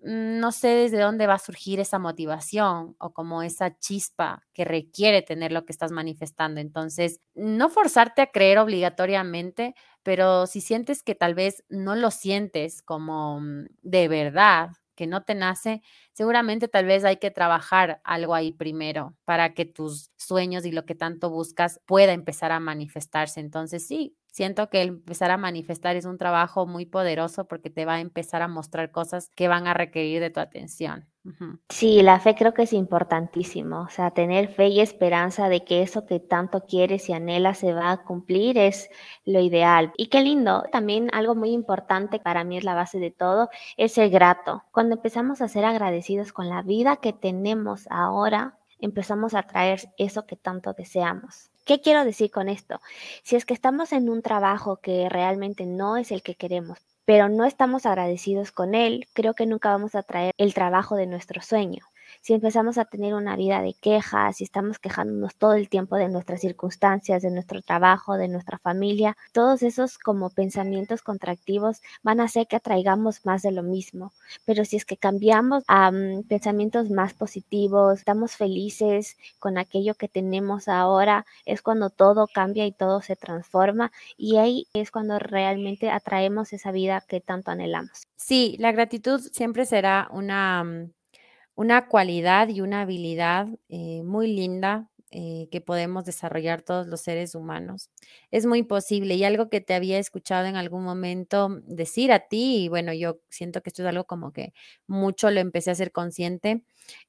no 0.02 0.52
sé 0.52 0.68
desde 0.68 0.98
dónde 1.00 1.26
va 1.26 1.34
a 1.34 1.38
surgir 1.38 1.80
esa 1.80 1.98
motivación 1.98 2.96
o 2.98 3.12
como 3.12 3.42
esa 3.42 3.78
chispa 3.78 4.42
que 4.52 4.64
requiere 4.64 5.22
tener 5.22 5.52
lo 5.52 5.64
que 5.64 5.72
estás 5.72 5.92
manifestando. 5.92 6.60
Entonces, 6.60 7.20
no 7.34 7.68
forzarte 7.70 8.22
a 8.22 8.26
creer 8.32 8.58
obligatoriamente, 8.58 9.74
pero 10.02 10.46
si 10.46 10.60
sientes 10.60 11.02
que 11.02 11.14
tal 11.14 11.34
vez 11.34 11.64
no 11.68 11.94
lo 11.96 12.10
sientes 12.10 12.82
como 12.82 13.40
mm, 13.40 13.66
de 13.82 14.08
verdad, 14.08 14.70
que 14.94 15.06
no 15.06 15.22
te 15.24 15.34
nace, 15.34 15.82
seguramente 16.12 16.68
tal 16.68 16.84
vez 16.86 17.04
hay 17.04 17.16
que 17.16 17.30
trabajar 17.30 18.00
algo 18.04 18.34
ahí 18.34 18.52
primero 18.52 19.16
para 19.24 19.54
que 19.54 19.64
tus 19.64 20.10
sueños 20.16 20.64
y 20.66 20.72
lo 20.72 20.84
que 20.84 20.94
tanto 20.94 21.30
buscas 21.30 21.80
pueda 21.86 22.12
empezar 22.12 22.52
a 22.52 22.60
manifestarse. 22.60 23.40
Entonces 23.40 23.86
sí, 23.86 24.16
Siento 24.32 24.70
que 24.70 24.80
empezar 24.80 25.30
a 25.30 25.36
manifestar 25.36 25.94
es 25.94 26.06
un 26.06 26.16
trabajo 26.16 26.66
muy 26.66 26.86
poderoso 26.86 27.44
porque 27.44 27.68
te 27.68 27.84
va 27.84 27.96
a 27.96 28.00
empezar 28.00 28.40
a 28.40 28.48
mostrar 28.48 28.90
cosas 28.90 29.28
que 29.36 29.46
van 29.46 29.66
a 29.66 29.74
requerir 29.74 30.20
de 30.22 30.30
tu 30.30 30.40
atención. 30.40 31.06
Sí, 31.68 32.00
la 32.00 32.18
fe 32.18 32.34
creo 32.34 32.54
que 32.54 32.62
es 32.62 32.72
importantísimo, 32.72 33.82
o 33.82 33.88
sea, 33.90 34.10
tener 34.12 34.48
fe 34.48 34.68
y 34.68 34.80
esperanza 34.80 35.50
de 35.50 35.64
que 35.64 35.82
eso 35.82 36.06
que 36.06 36.18
tanto 36.18 36.64
quieres 36.64 37.10
y 37.10 37.12
anhelas 37.12 37.58
se 37.58 37.74
va 37.74 37.92
a 37.92 38.04
cumplir 38.04 38.56
es 38.56 38.88
lo 39.26 39.38
ideal. 39.40 39.92
Y 39.98 40.06
qué 40.06 40.22
lindo, 40.22 40.64
también 40.72 41.10
algo 41.12 41.34
muy 41.34 41.50
importante 41.50 42.18
para 42.18 42.42
mí 42.42 42.56
es 42.56 42.64
la 42.64 42.74
base 42.74 42.98
de 42.98 43.10
todo, 43.10 43.50
es 43.76 43.92
ser 43.92 44.08
grato. 44.08 44.64
Cuando 44.72 44.96
empezamos 44.96 45.42
a 45.42 45.48
ser 45.48 45.66
agradecidos 45.66 46.32
con 46.32 46.48
la 46.48 46.62
vida 46.62 46.96
que 46.96 47.12
tenemos 47.12 47.86
ahora, 47.90 48.58
empezamos 48.78 49.34
a 49.34 49.42
traer 49.42 49.80
eso 49.98 50.26
que 50.26 50.36
tanto 50.36 50.72
deseamos. 50.72 51.51
¿Qué 51.64 51.80
quiero 51.80 52.04
decir 52.04 52.30
con 52.30 52.48
esto? 52.48 52.80
Si 53.22 53.36
es 53.36 53.44
que 53.44 53.54
estamos 53.54 53.92
en 53.92 54.08
un 54.08 54.22
trabajo 54.22 54.78
que 54.78 55.08
realmente 55.08 55.66
no 55.66 55.96
es 55.96 56.10
el 56.10 56.22
que 56.22 56.34
queremos, 56.34 56.78
pero 57.04 57.28
no 57.28 57.44
estamos 57.44 57.86
agradecidos 57.86 58.52
con 58.52 58.74
él, 58.74 59.08
creo 59.12 59.34
que 59.34 59.46
nunca 59.46 59.70
vamos 59.70 59.94
a 59.94 60.02
traer 60.02 60.32
el 60.38 60.54
trabajo 60.54 60.96
de 60.96 61.06
nuestro 61.06 61.42
sueño 61.42 61.84
si 62.22 62.34
empezamos 62.34 62.78
a 62.78 62.84
tener 62.84 63.14
una 63.14 63.36
vida 63.36 63.60
de 63.60 63.74
quejas, 63.74 64.36
si 64.36 64.44
estamos 64.44 64.78
quejándonos 64.78 65.34
todo 65.34 65.54
el 65.54 65.68
tiempo 65.68 65.96
de 65.96 66.08
nuestras 66.08 66.40
circunstancias, 66.40 67.22
de 67.22 67.32
nuestro 67.32 67.62
trabajo, 67.62 68.16
de 68.16 68.28
nuestra 68.28 68.58
familia, 68.58 69.16
todos 69.32 69.62
esos 69.62 69.98
como 69.98 70.30
pensamientos 70.30 71.02
contractivos 71.02 71.82
van 72.02 72.20
a 72.20 72.24
hacer 72.24 72.46
que 72.46 72.56
atraigamos 72.56 73.26
más 73.26 73.42
de 73.42 73.50
lo 73.50 73.64
mismo. 73.64 74.12
Pero 74.44 74.64
si 74.64 74.76
es 74.76 74.84
que 74.84 74.96
cambiamos 74.96 75.64
a 75.66 75.90
pensamientos 76.28 76.90
más 76.90 77.12
positivos, 77.12 77.98
estamos 77.98 78.36
felices 78.36 79.16
con 79.40 79.58
aquello 79.58 79.94
que 79.94 80.08
tenemos 80.08 80.68
ahora, 80.68 81.26
es 81.44 81.60
cuando 81.60 81.90
todo 81.90 82.28
cambia 82.32 82.66
y 82.66 82.72
todo 82.72 83.02
se 83.02 83.16
transforma 83.16 83.90
y 84.16 84.36
ahí 84.36 84.66
es 84.74 84.92
cuando 84.92 85.18
realmente 85.18 85.90
atraemos 85.90 86.52
esa 86.52 86.70
vida 86.70 87.02
que 87.06 87.20
tanto 87.20 87.50
anhelamos. 87.50 88.06
Sí, 88.16 88.56
la 88.60 88.70
gratitud 88.70 89.20
siempre 89.32 89.66
será 89.66 90.08
una 90.12 90.88
una 91.54 91.88
cualidad 91.88 92.48
y 92.48 92.60
una 92.60 92.82
habilidad 92.82 93.48
eh, 93.68 94.02
muy 94.04 94.28
linda 94.32 94.88
eh, 95.14 95.48
que 95.52 95.60
podemos 95.60 96.06
desarrollar 96.06 96.62
todos 96.62 96.86
los 96.86 97.02
seres 97.02 97.34
humanos. 97.34 97.90
Es 98.30 98.46
muy 98.46 98.62
posible 98.62 99.14
y 99.14 99.24
algo 99.24 99.50
que 99.50 99.60
te 99.60 99.74
había 99.74 99.98
escuchado 99.98 100.46
en 100.46 100.56
algún 100.56 100.84
momento 100.84 101.50
decir 101.66 102.12
a 102.12 102.20
ti, 102.28 102.64
y 102.64 102.68
bueno, 102.68 102.94
yo 102.94 103.20
siento 103.28 103.62
que 103.62 103.68
esto 103.68 103.82
es 103.82 103.88
algo 103.88 104.04
como 104.06 104.32
que 104.32 104.54
mucho 104.86 105.30
lo 105.30 105.40
empecé 105.40 105.70
a 105.70 105.74
ser 105.74 105.92
consciente, 105.92 106.64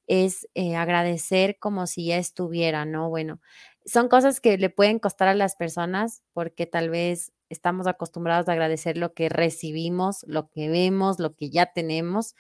es 0.08 0.48
eh, 0.54 0.76
agradecer 0.76 1.58
como 1.60 1.88
si 1.88 2.08
ya 2.08 2.18
estuviera, 2.18 2.84
¿no? 2.86 3.10
Bueno, 3.10 3.40
son 3.86 4.10
cosas 4.10 4.40
que 4.42 4.58
le 4.58 4.70
pueden 4.70 5.00
costar 5.00 5.28
a 5.30 5.34
las 5.34 5.56
personas 5.56 6.24
porque 6.34 6.66
tal 6.66 6.90
vez 6.90 7.32
estamos 7.50 7.88
acostumbrados 7.88 8.48
a 8.50 8.54
agradecer 8.54 8.98
lo 8.98 9.14
que 9.14 9.30
recibimos, 9.30 10.26
lo 10.28 10.50
que 10.50 10.70
vemos, 10.70 11.20
lo 11.20 11.32
que 11.34 11.50
ya 11.50 11.68
tenemos 11.68 12.36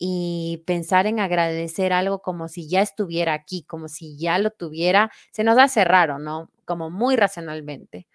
y 0.00 0.64
pensar 0.66 1.06
en 1.06 1.20
agradecer 1.20 1.92
algo 1.92 2.22
como 2.22 2.48
si 2.48 2.68
ya 2.68 2.82
estuviera 2.82 3.34
aquí, 3.34 3.64
como 3.64 3.88
si 3.88 4.18
ya 4.18 4.38
lo 4.40 4.50
tuviera, 4.52 5.12
se 5.32 5.44
nos 5.44 5.58
hace 5.58 5.84
raro, 5.84 6.18
¿no? 6.18 6.50
Como 6.66 6.90
muy 6.90 7.16
racionalmente. 7.16 8.08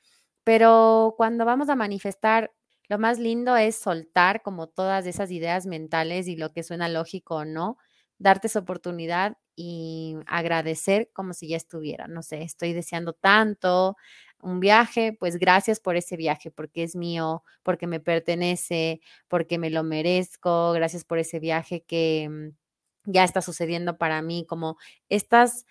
Pero 0.43 1.15
cuando 1.17 1.45
vamos 1.45 1.69
a 1.69 1.75
manifestar, 1.75 2.51
lo 2.89 2.99
más 2.99 3.19
lindo 3.19 3.55
es 3.57 3.75
soltar 3.77 4.41
como 4.43 4.67
todas 4.67 5.05
esas 5.07 5.31
ideas 5.31 5.65
mentales 5.67 6.27
y 6.27 6.35
lo 6.37 6.51
que 6.53 6.63
suena 6.63 6.89
lógico 6.89 7.35
o 7.37 7.45
no, 7.45 7.77
darte 8.19 8.47
esa 8.47 8.59
oportunidad 8.59 9.37
y 9.55 10.15
agradecer 10.27 11.09
como 11.13 11.33
si 11.33 11.47
ya 11.49 11.57
estuviera. 11.57 12.07
No 12.07 12.23
sé, 12.23 12.41
estoy 12.43 12.73
deseando 12.73 13.13
tanto, 13.13 13.97
un 14.41 14.59
viaje, 14.59 15.13
pues 15.19 15.37
gracias 15.37 15.79
por 15.79 15.95
ese 15.95 16.17
viaje, 16.17 16.51
porque 16.51 16.83
es 16.83 16.95
mío, 16.95 17.43
porque 17.63 17.87
me 17.87 17.99
pertenece, 17.99 19.01
porque 19.27 19.57
me 19.57 19.69
lo 19.69 19.83
merezco, 19.83 20.71
gracias 20.73 21.03
por 21.05 21.17
ese 21.19 21.39
viaje 21.39 21.83
que 21.83 22.27
mm, 22.29 23.11
ya 23.11 23.23
está 23.23 23.41
sucediendo 23.41 23.97
para 23.97 24.21
mí, 24.21 24.45
como 24.47 24.77
estas 25.09 25.65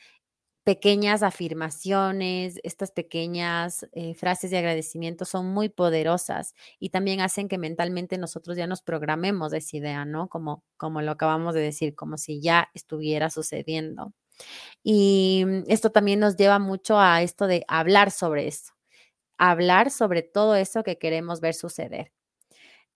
pequeñas 0.64 1.22
afirmaciones, 1.22 2.58
estas 2.62 2.90
pequeñas 2.90 3.86
eh, 3.92 4.14
frases 4.14 4.50
de 4.50 4.58
agradecimiento 4.58 5.26
son 5.26 5.46
muy 5.52 5.68
poderosas 5.68 6.54
y 6.78 6.90
también 6.90 7.20
hacen 7.20 7.48
que 7.48 7.58
mentalmente 7.58 8.16
nosotros 8.18 8.56
ya 8.56 8.66
nos 8.66 8.82
programemos 8.82 9.52
esa 9.52 9.76
idea, 9.76 10.04
¿no? 10.06 10.28
Como, 10.28 10.64
como 10.78 11.02
lo 11.02 11.12
acabamos 11.12 11.54
de 11.54 11.60
decir, 11.60 11.94
como 11.94 12.16
si 12.16 12.40
ya 12.40 12.70
estuviera 12.74 13.30
sucediendo. 13.30 14.14
Y 14.82 15.44
mm, 15.46 15.64
esto 15.68 15.90
también 15.92 16.20
nos 16.20 16.36
lleva 16.36 16.58
mucho 16.58 16.98
a 16.98 17.22
esto 17.22 17.46
de 17.46 17.64
hablar 17.68 18.10
sobre 18.10 18.48
eso, 18.48 18.72
hablar 19.38 19.90
sobre 19.90 20.22
todo 20.22 20.56
eso 20.56 20.82
que 20.84 20.98
queremos 20.98 21.40
ver 21.40 21.54
suceder. 21.54 22.12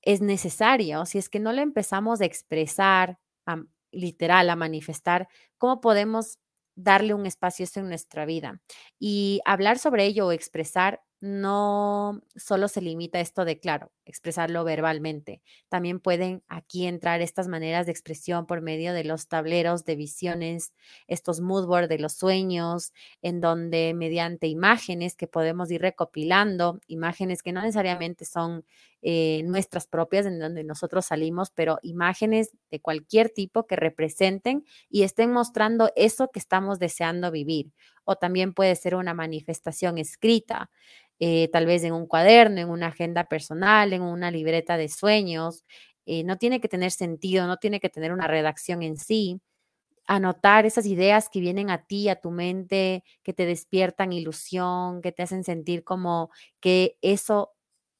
Es 0.03 0.21
necesario, 0.23 1.07
si 1.07 1.19
es 1.19 1.29
que 1.29 1.41
no 1.41 1.53
lo 1.53 1.63
empezamos 1.63 2.21
a 2.21 2.27
expresar, 2.27 3.19
literal, 3.93 4.51
a 4.51 4.57
manifestar, 4.57 5.29
¿cómo 5.59 5.81
podemos 5.81 6.39
darle 6.79 7.15
un 7.15 7.27
espacio 7.27 7.65
a 7.65 7.67
eso 7.67 7.81
en 7.81 7.89
nuestra 7.89 8.25
vida? 8.27 8.61
Y 8.99 9.41
hablar 9.45 9.79
sobre 9.79 10.07
ello 10.07 10.27
o 10.29 10.33
expresar 10.33 11.03
no 11.21 12.23
solo 12.37 12.69
se 12.69 12.81
limita 12.81 13.21
esto 13.21 13.45
de, 13.45 13.59
claro, 13.59 13.91
expresarlo 14.05 14.65
verbalmente. 14.65 15.43
También 15.69 16.01
pueden 16.01 16.43
aquí 16.49 16.87
entrar 16.87 17.21
estas 17.21 17.49
maneras 17.49 17.87
de 17.87 17.93
expresión 17.93 18.47
por 18.47 18.61
medio 18.63 18.93
de 18.93 19.05
los 19.05 19.27
tableros 19.29 19.85
de 19.85 19.97
visiones, 19.97 20.73
estos 21.09 21.41
mood 21.41 21.67
board 21.67 21.89
de 21.89 21.99
los 21.99 22.13
sueños, 22.15 22.93
en 23.21 23.41
donde 23.41 23.95
mediante 23.95 24.47
imágenes 24.47 25.17
que 25.17 25.27
podemos 25.27 25.71
ir 25.71 25.83
recopilando, 25.83 26.81
imágenes 26.87 27.43
que 27.43 27.53
no 27.53 27.63
necesariamente 27.63 28.25
son 28.25 28.65
eh, 29.03 29.43
nuestras 29.45 29.87
propias, 29.87 30.27
en 30.27 30.41
donde 30.41 30.65
nosotros 30.65 31.07
salimos, 31.07 31.51
pero 31.51 31.79
imágenes 31.83 32.51
de 32.71 32.81
cualquier 32.81 33.31
tipo 33.31 33.67
que 33.67 33.77
representen 33.77 34.65
y 34.89 35.03
estén 35.03 35.33
mostrando 35.33 35.93
eso 35.95 36.31
que 36.33 36.41
estamos 36.41 36.79
deseando 36.81 37.31
vivir. 37.31 37.73
O 38.11 38.17
también 38.17 38.55
puede 38.55 38.75
ser 38.77 38.95
una 38.95 39.13
manifestación 39.15 39.99
escrita. 39.99 40.71
Eh, 41.21 41.49
tal 41.53 41.67
vez 41.67 41.85
en 41.85 41.93
un 41.93 42.07
cuaderno, 42.07 42.61
en 42.61 42.71
una 42.71 42.87
agenda 42.89 43.25
personal, 43.25 43.93
en 43.93 44.03
una 44.03 44.31
libreta 44.31 44.77
de 44.79 44.89
sueños. 44.89 45.65
Eh, 46.07 46.25
no 46.25 46.39
tiene 46.39 46.61
que 46.61 46.69
tener 46.69 46.91
sentido, 46.93 47.47
no 47.47 47.59
tiene 47.59 47.81
que 47.81 47.91
tener 47.91 48.13
una 48.13 48.27
redacción 48.29 48.83
en 48.83 48.97
sí. 48.97 49.41
Anotar 50.07 50.67
esas 50.67 50.87
ideas 50.87 51.29
que 51.31 51.41
vienen 51.41 51.71
a 51.71 51.85
ti, 51.87 52.09
a 52.09 52.17
tu 52.21 52.31
mente, 52.31 53.05
que 53.23 53.35
te 53.35 53.47
despiertan 53.47 54.13
ilusión, 54.13 55.03
que 55.03 55.13
te 55.13 55.23
hacen 55.25 55.45
sentir 55.45 55.85
como 55.85 56.31
que 56.61 56.97
eso 57.03 57.55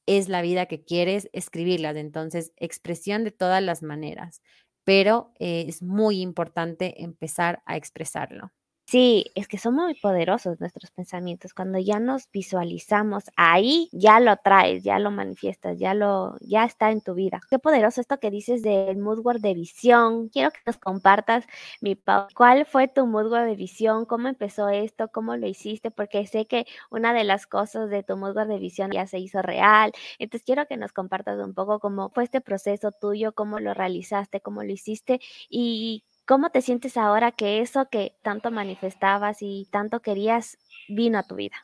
es 0.07 0.29
la 0.29 0.41
vida 0.41 0.65
que 0.67 0.83
quieres, 0.83 1.29
escribirlas. 1.33 1.95
Entonces, 1.97 2.51
expresión 2.57 3.23
de 3.25 3.31
todas 3.31 3.61
las 3.63 3.83
maneras, 3.83 4.41
pero 4.85 5.33
eh, 5.39 5.65
es 5.67 5.83
muy 5.83 6.21
importante 6.21 7.03
empezar 7.03 7.61
a 7.65 7.77
expresarlo. 7.77 8.51
Sí, 8.91 9.25
es 9.35 9.47
que 9.47 9.59
son 9.59 9.75
muy 9.75 9.93
poderosos 9.93 10.59
nuestros 10.59 10.89
pensamientos. 10.89 11.53
Cuando 11.53 11.77
ya 11.77 11.99
nos 11.99 12.31
visualizamos 12.31 13.25
ahí, 13.35 13.87
ya 13.91 14.19
lo 14.19 14.35
traes, 14.37 14.83
ya 14.83 14.97
lo 14.97 15.11
manifiestas, 15.11 15.77
ya 15.77 15.93
lo, 15.93 16.37
ya 16.41 16.63
está 16.65 16.89
en 16.89 17.01
tu 17.01 17.13
vida. 17.13 17.39
Qué 17.51 17.59
poderoso 17.59 18.01
esto 18.01 18.19
que 18.19 18.31
dices 18.31 18.63
del 18.63 18.97
moodboard 18.97 19.41
de 19.41 19.53
visión. 19.53 20.29
Quiero 20.29 20.49
que 20.51 20.59
nos 20.65 20.77
compartas, 20.77 21.45
mi 21.81 21.93
Pau, 21.95 22.27
cuál 22.35 22.65
fue 22.65 22.87
tu 22.87 23.05
moodboard 23.05 23.45
de 23.45 23.55
visión, 23.55 24.05
cómo 24.05 24.27
empezó 24.27 24.69
esto, 24.69 25.09
cómo 25.11 25.35
lo 25.35 25.45
hiciste, 25.45 25.91
porque 25.91 26.25
sé 26.25 26.45
que 26.47 26.65
una 26.89 27.13
de 27.13 27.25
las 27.25 27.45
cosas 27.45 27.89
de 27.91 28.01
tu 28.03 28.17
moodboard 28.17 28.47
de 28.47 28.57
visión 28.59 28.91
ya 28.91 29.05
se 29.05 29.19
hizo 29.19 29.41
real. 29.43 29.91
Entonces 30.17 30.43
quiero 30.45 30.65
que 30.67 30.77
nos 30.77 30.93
compartas 30.93 31.37
un 31.45 31.53
poco 31.53 31.79
cómo 31.79 32.09
fue 32.09 32.23
este 32.23 32.41
proceso 32.41 32.91
tuyo, 32.91 33.33
cómo 33.33 33.59
lo 33.59 33.73
realizaste, 33.75 34.41
cómo 34.41 34.63
lo 34.63 34.71
hiciste 34.71 35.19
y 35.47 36.03
¿Cómo 36.29 36.51
te 36.51 36.61
sientes 36.61 36.95
ahora 36.95 37.31
que 37.31 37.59
eso 37.59 37.89
que 37.89 38.15
tanto 38.21 38.51
manifestabas 38.51 39.39
y 39.41 39.67
tanto 39.71 40.03
querías 40.03 40.59
vino 40.87 41.17
a 41.17 41.23
tu 41.23 41.33
vida? 41.33 41.55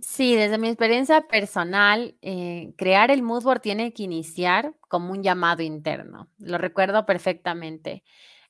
Sí, 0.00 0.34
desde 0.34 0.56
mi 0.56 0.68
experiencia 0.68 1.28
personal, 1.28 2.16
eh, 2.22 2.72
crear 2.78 3.10
el 3.10 3.22
mood 3.22 3.42
board 3.42 3.60
tiene 3.60 3.92
que 3.92 4.04
iniciar 4.04 4.74
como 4.88 5.12
un 5.12 5.22
llamado 5.22 5.62
interno. 5.62 6.30
Lo 6.38 6.56
recuerdo 6.56 7.04
perfectamente. 7.04 8.02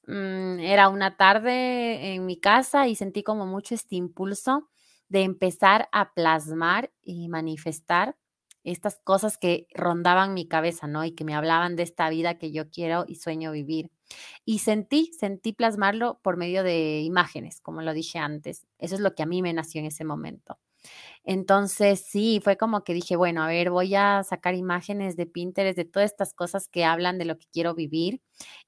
Mm, 0.07 0.61
era 0.61 0.89
una 0.89 1.17
tarde 1.17 2.15
en 2.15 2.25
mi 2.25 2.39
casa 2.39 2.87
y 2.87 2.95
sentí 2.95 3.25
como 3.25 3.45
mucho 3.45 3.75
este 3.75 3.97
impulso 3.97 4.71
de 5.09 5.23
empezar 5.23 5.89
a 5.91 6.15
plasmar 6.15 6.93
y 7.03 7.29
manifestar 7.29 8.17
estas 8.63 9.01
cosas 9.03 9.39
que 9.39 9.67
rondaban 9.75 10.35
mi 10.35 10.47
cabeza, 10.47 10.87
¿no? 10.87 11.05
Y 11.05 11.17
que 11.17 11.25
me 11.25 11.35
hablaban 11.35 11.75
de 11.75 11.83
esta 11.83 12.09
vida 12.11 12.39
que 12.39 12.53
yo 12.53 12.71
quiero 12.71 13.07
y 13.09 13.17
sueño 13.17 13.51
vivir. 13.51 13.91
Y 14.45 14.59
sentí, 14.61 15.11
sentí 15.19 15.53
plasmarlo 15.53 16.21
por 16.23 16.37
medio 16.37 16.63
de 16.63 17.01
imágenes, 17.01 17.61
como 17.61 17.83
lo 17.83 17.95
dije 17.95 18.19
antes. 18.19 18.67
Eso 18.79 18.95
es 18.95 19.01
lo 19.01 19.15
que 19.15 19.23
a 19.23 19.27
mí 19.27 19.43
me 19.43 19.53
nació 19.53 19.81
en 19.81 19.87
ese 19.87 20.05
momento. 20.05 20.59
Entonces, 21.25 22.05
sí, 22.07 22.41
fue 22.45 22.57
como 22.57 22.85
que 22.85 22.93
dije, 22.95 23.17
bueno, 23.17 23.43
a 23.43 23.47
ver, 23.49 23.71
voy 23.71 23.95
a 23.95 24.23
sacar 24.25 24.55
imágenes 24.55 25.17
de 25.17 25.27
Pinterest 25.27 25.77
de 25.77 25.85
todas 25.87 26.11
estas 26.11 26.35
cosas 26.35 26.69
que 26.69 26.85
hablan 26.85 27.19
de 27.19 27.25
lo 27.25 27.39
que 27.39 27.47
quiero 27.53 27.75
vivir 27.75 28.21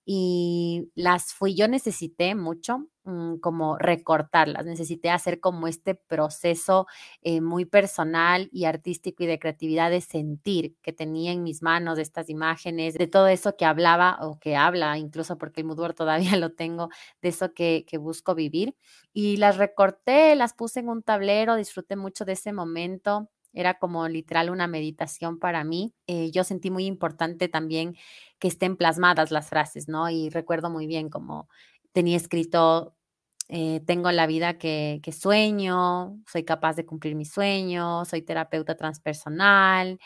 y 0.04 0.90
las 0.94 1.34
fui, 1.34 1.54
yo 1.54 1.68
necesité 1.68 2.34
mucho 2.34 2.86
mm, 3.04 3.36
como 3.38 3.76
recortarlas, 3.78 4.64
necesité 4.64 5.10
hacer 5.10 5.40
como 5.40 5.66
este 5.68 5.94
proceso 5.96 6.86
eh, 7.22 7.40
muy 7.40 7.64
personal 7.64 8.48
y 8.52 8.64
artístico 8.64 9.24
y 9.24 9.26
de 9.26 9.38
creatividad 9.38 9.90
de 9.90 10.00
sentir 10.00 10.76
que 10.82 10.92
tenía 10.92 11.32
en 11.32 11.42
mis 11.42 11.62
manos 11.62 11.98
estas 11.98 12.30
imágenes, 12.30 12.94
de 12.94 13.06
todo 13.08 13.26
eso 13.28 13.56
que 13.56 13.64
hablaba 13.64 14.18
o 14.22 14.38
que 14.38 14.56
habla, 14.56 14.96
incluso 14.98 15.36
porque 15.38 15.60
el 15.60 15.66
Moodboard 15.66 15.94
todavía 15.94 16.36
lo 16.36 16.52
tengo, 16.52 16.88
de 17.22 17.28
eso 17.30 17.52
que, 17.54 17.84
que 17.88 17.98
busco 17.98 18.34
vivir. 18.34 18.76
Y 19.12 19.38
las 19.38 19.56
recorté, 19.56 20.34
las 20.36 20.52
puse 20.54 20.80
en 20.80 20.88
un 20.88 21.02
tablero, 21.02 21.56
disfruté 21.56 21.96
mucho 21.96 22.24
de 22.24 22.36
ese 22.46 22.52
momento 22.52 23.28
era 23.52 23.78
como 23.78 24.06
literal 24.06 24.50
una 24.50 24.68
meditación 24.68 25.38
para 25.40 25.64
mí. 25.64 25.94
Eh, 26.06 26.30
yo 26.30 26.44
sentí 26.44 26.70
muy 26.70 26.86
importante 26.86 27.48
también 27.48 27.96
que 28.38 28.48
estén 28.48 28.76
plasmadas 28.76 29.32
las 29.32 29.48
frases, 29.48 29.88
¿no? 29.88 30.08
Y 30.10 30.28
recuerdo 30.30 30.70
muy 30.70 30.86
bien 30.86 31.08
como 31.08 31.48
tenía 31.92 32.16
escrito, 32.16 32.94
eh, 33.48 33.80
tengo 33.86 34.12
la 34.12 34.26
vida 34.26 34.58
que, 34.58 35.00
sueño, 35.18 36.20
soy 36.30 36.44
capaz 36.44 36.76
de 36.76 36.86
cumplir 36.86 37.16
mis 37.16 37.32
sueños, 37.32 38.08
soy 38.08 38.22
terapeuta 38.22 38.76
transpersonal, 38.76 39.98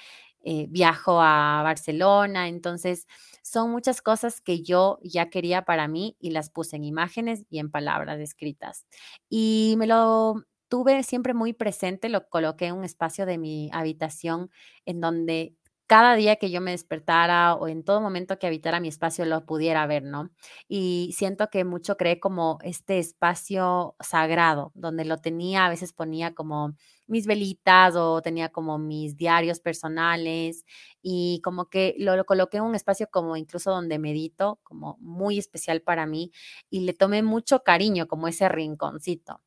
eh, 0.42 0.66
viajo 0.70 1.20
a 1.20 1.60
Barcelona, 1.62 2.48
entonces 2.48 3.06
son 3.42 3.70
muchas 3.70 4.00
cosas 4.00 4.40
que 4.40 4.62
yo 4.62 4.98
ya 5.02 5.28
quería 5.28 5.62
para 5.64 5.88
mí 5.88 6.16
y 6.20 6.30
las 6.30 6.48
puse 6.50 6.76
en 6.76 6.84
imágenes 6.84 7.44
y 7.50 7.58
en 7.58 7.70
palabras 7.70 8.20
escritas. 8.20 8.86
Y 9.28 9.74
me 9.78 9.86
lo 9.86 10.44
tuve 10.70 11.02
siempre 11.04 11.34
muy 11.34 11.52
presente, 11.54 12.08
lo 12.08 12.28
coloqué 12.30 12.68
en 12.68 12.76
un 12.76 12.84
espacio 12.84 13.26
de 13.26 13.38
mi 13.38 13.70
habitación 13.74 14.50
en 14.86 15.02
donde 15.02 15.56
cada 15.88 16.14
día 16.14 16.36
que 16.36 16.50
yo 16.52 16.60
me 16.62 16.70
despertara 16.70 17.56
o 17.56 17.68
en 17.68 17.84
todo 17.84 18.00
momento 18.00 18.38
que 18.38 18.46
habitara 18.46 18.80
mi 18.80 18.88
espacio 18.88 19.24
lo 19.26 19.44
pudiera 19.44 19.86
ver, 19.88 20.04
¿no? 20.04 20.30
Y 20.68 21.12
siento 21.16 21.48
que 21.50 21.64
mucho 21.64 21.96
creé 21.96 22.20
como 22.20 22.58
este 22.62 22.98
espacio 23.00 23.96
sagrado, 24.00 24.70
donde 24.76 25.04
lo 25.04 25.18
tenía, 25.18 25.66
a 25.66 25.68
veces 25.70 25.92
ponía 25.92 26.32
como 26.34 26.74
mis 27.08 27.26
velitas 27.26 27.96
o 27.96 28.22
tenía 28.22 28.50
como 28.50 28.78
mis 28.78 29.16
diarios 29.16 29.60
personales 29.60 30.64
y 31.02 31.40
como 31.42 31.66
que 31.68 31.94
lo, 31.98 32.16
lo 32.16 32.24
coloqué 32.24 32.58
en 32.58 32.64
un 32.64 32.74
espacio 32.76 33.08
como 33.10 33.36
incluso 33.36 33.70
donde 33.72 33.98
medito, 33.98 34.60
como 34.62 34.96
muy 35.00 35.38
especial 35.38 35.82
para 35.82 36.06
mí 36.06 36.30
y 36.70 36.80
le 36.80 36.94
tomé 36.94 37.22
mucho 37.22 37.64
cariño 37.64 38.06
como 38.08 38.28
ese 38.28 38.48
rinconcito. 38.48 39.40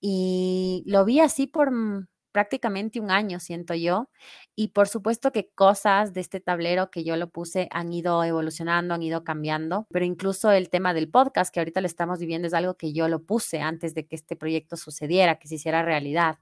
Y 0.00 0.82
lo 0.86 1.04
vi 1.04 1.20
así 1.20 1.46
por 1.46 1.70
mm, 1.72 2.06
prácticamente 2.32 3.00
un 3.00 3.10
año, 3.10 3.40
siento 3.40 3.74
yo. 3.74 4.10
Y 4.56 4.68
por 4.68 4.88
supuesto 4.88 5.32
que 5.32 5.50
cosas 5.54 6.12
de 6.12 6.20
este 6.20 6.40
tablero 6.40 6.90
que 6.90 7.04
yo 7.04 7.16
lo 7.16 7.30
puse 7.30 7.68
han 7.70 7.92
ido 7.92 8.24
evolucionando, 8.24 8.94
han 8.94 9.02
ido 9.02 9.24
cambiando, 9.24 9.86
pero 9.90 10.04
incluso 10.04 10.50
el 10.50 10.68
tema 10.70 10.94
del 10.94 11.10
podcast 11.10 11.54
que 11.54 11.60
ahorita 11.60 11.80
lo 11.80 11.86
estamos 11.86 12.18
viviendo 12.18 12.48
es 12.48 12.54
algo 12.54 12.74
que 12.76 12.92
yo 12.92 13.08
lo 13.08 13.22
puse 13.22 13.60
antes 13.60 13.94
de 13.94 14.06
que 14.06 14.16
este 14.16 14.36
proyecto 14.36 14.76
sucediera, 14.76 15.38
que 15.38 15.48
se 15.48 15.56
hiciera 15.56 15.82
realidad. 15.82 16.38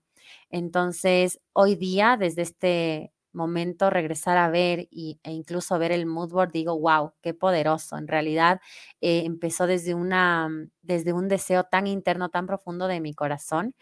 Entonces, 0.51 1.41
hoy 1.53 1.75
día, 1.77 2.17
desde 2.19 2.43
este 2.43 3.12
momento 3.33 3.91
regresar 3.91 4.37
a 4.39 4.51
ver 4.51 4.89
y, 4.91 5.19
e 5.23 5.33
incluso 5.33 5.79
ver 5.79 5.93
el 5.93 6.07
mood 6.07 6.31
board, 6.31 6.53
digo, 6.53 6.79
wow, 6.79 7.13
qué 7.23 7.35
poderoso. 7.35 7.97
En 7.97 8.09
realidad 8.09 8.61
eh, 9.01 9.23
empezó 9.25 9.67
desde, 9.67 9.95
una, 9.95 10.49
mm, 10.49 10.71
desde 10.83 11.13
un 11.13 11.29
deseo 11.29 11.65
tan 11.65 11.87
interno, 11.87 12.29
tan 12.31 12.47
profundo 12.47 12.87
de 12.89 13.01
mi 13.01 13.15
corazón. 13.15 13.75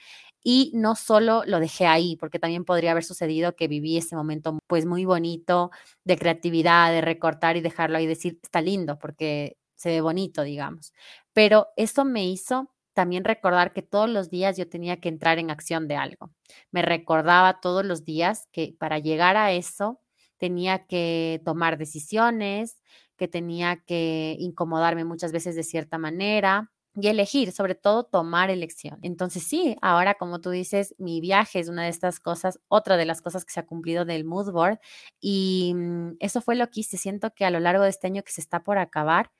Y 0.43 0.73
no 0.75 0.97
solo 0.97 1.43
lo 1.47 1.61
dejé 1.61 1.87
ahí, 1.87 2.17
porque 2.17 2.39
también 2.39 2.65
podría 2.65 2.93
haber 2.93 3.05
sucedido 3.05 3.55
que 3.57 3.69
viví 3.69 3.99
ese 3.99 4.17
momento 4.17 4.59
pues 4.67 4.87
muy 4.87 5.05
bonito 5.05 5.71
de 6.05 6.17
creatividad, 6.17 6.93
de 6.93 7.03
recortar 7.03 7.57
y 7.57 7.61
dejarlo 7.61 7.99
ahí 7.99 8.07
decir, 8.07 8.39
está 8.43 8.61
lindo, 8.63 8.99
porque 8.99 9.59
se 9.77 9.91
ve 9.91 10.01
bonito, 10.01 10.43
digamos. 10.43 10.93
Pero 11.33 11.69
eso 11.77 12.05
me 12.05 12.25
hizo 12.27 12.71
también 13.01 13.25
recordar 13.25 13.73
que 13.73 13.81
todos 13.81 14.11
los 14.11 14.29
días 14.29 14.59
yo 14.59 14.69
tenía 14.69 15.01
que 15.01 15.09
entrar 15.09 15.39
en 15.39 15.51
acción 15.51 15.89
de 15.89 15.97
algo. 15.97 16.31
Me 16.71 16.83
recordaba 16.83 17.59
todos 17.63 17.83
los 17.83 18.05
días 18.05 18.47
que 18.53 18.75
para 18.79 18.99
llegar 18.99 19.39
a 19.39 19.53
eso 19.53 20.03
tenía 20.37 20.85
que 20.87 21.41
tomar 21.43 21.79
decisiones, 21.79 22.83
que 23.17 23.27
tenía 23.27 23.83
que 23.87 24.37
incomodarme 24.39 25.07
muchas 25.07 25.33
veces 25.33 25.55
de 25.57 25.63
cierta 25.63 25.97
manera 25.97 26.73
y 26.95 27.09
elegir, 27.09 27.53
sobre 27.53 27.75
todo 27.75 28.05
tomar 28.05 28.51
elección. 28.51 28.99
Entonces 29.01 29.45
sí, 29.45 29.79
ahora 29.81 30.17
como 30.17 30.43
tú 30.43 30.51
dices, 30.51 30.95
mi 30.99 31.23
viaje 31.23 31.59
es 31.59 31.71
una 31.71 31.85
de 31.85 31.89
estas 31.89 32.21
cosas, 32.21 32.61
otra 32.69 32.99
de 32.99 33.07
las 33.07 33.23
cosas 33.23 33.47
que 33.47 33.55
se 33.55 33.61
ha 33.61 33.67
cumplido 33.67 34.05
del 34.05 34.27
mood 34.27 34.53
board 34.53 34.79
y 35.23 35.73
mm, 35.75 36.17
eso 36.21 36.43
fue 36.43 36.55
lo 36.55 36.69
que 36.69 36.81
hice. 36.81 36.99
Siento 36.99 37.33
que 37.35 37.47
a 37.47 37.51
lo 37.51 37.61
largo 37.61 37.85
de 37.85 37.89
este 37.89 38.09
año 38.09 38.23
que 38.23 38.33
se 38.33 38.43
está 38.43 38.63
por 38.63 38.77
acabar, 38.77 39.31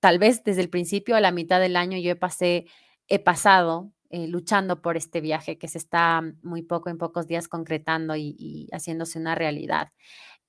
tal 0.00 0.18
vez 0.18 0.42
desde 0.44 0.62
el 0.62 0.70
principio 0.70 1.14
a 1.14 1.20
la 1.20 1.30
mitad 1.30 1.60
del 1.60 1.76
año 1.76 1.98
yo 1.98 2.18
pasé 2.18 2.66
he 3.08 3.18
pasado 3.18 3.92
eh, 4.10 4.28
luchando 4.28 4.82
por 4.82 4.96
este 4.96 5.20
viaje 5.22 5.58
que 5.58 5.68
se 5.68 5.78
está 5.78 6.22
muy 6.42 6.62
poco 6.62 6.90
en 6.90 6.98
pocos 6.98 7.26
días 7.26 7.48
concretando 7.48 8.14
y, 8.16 8.68
haciéndose 8.72 9.18
una 9.18 9.34
realidad. 9.34 9.88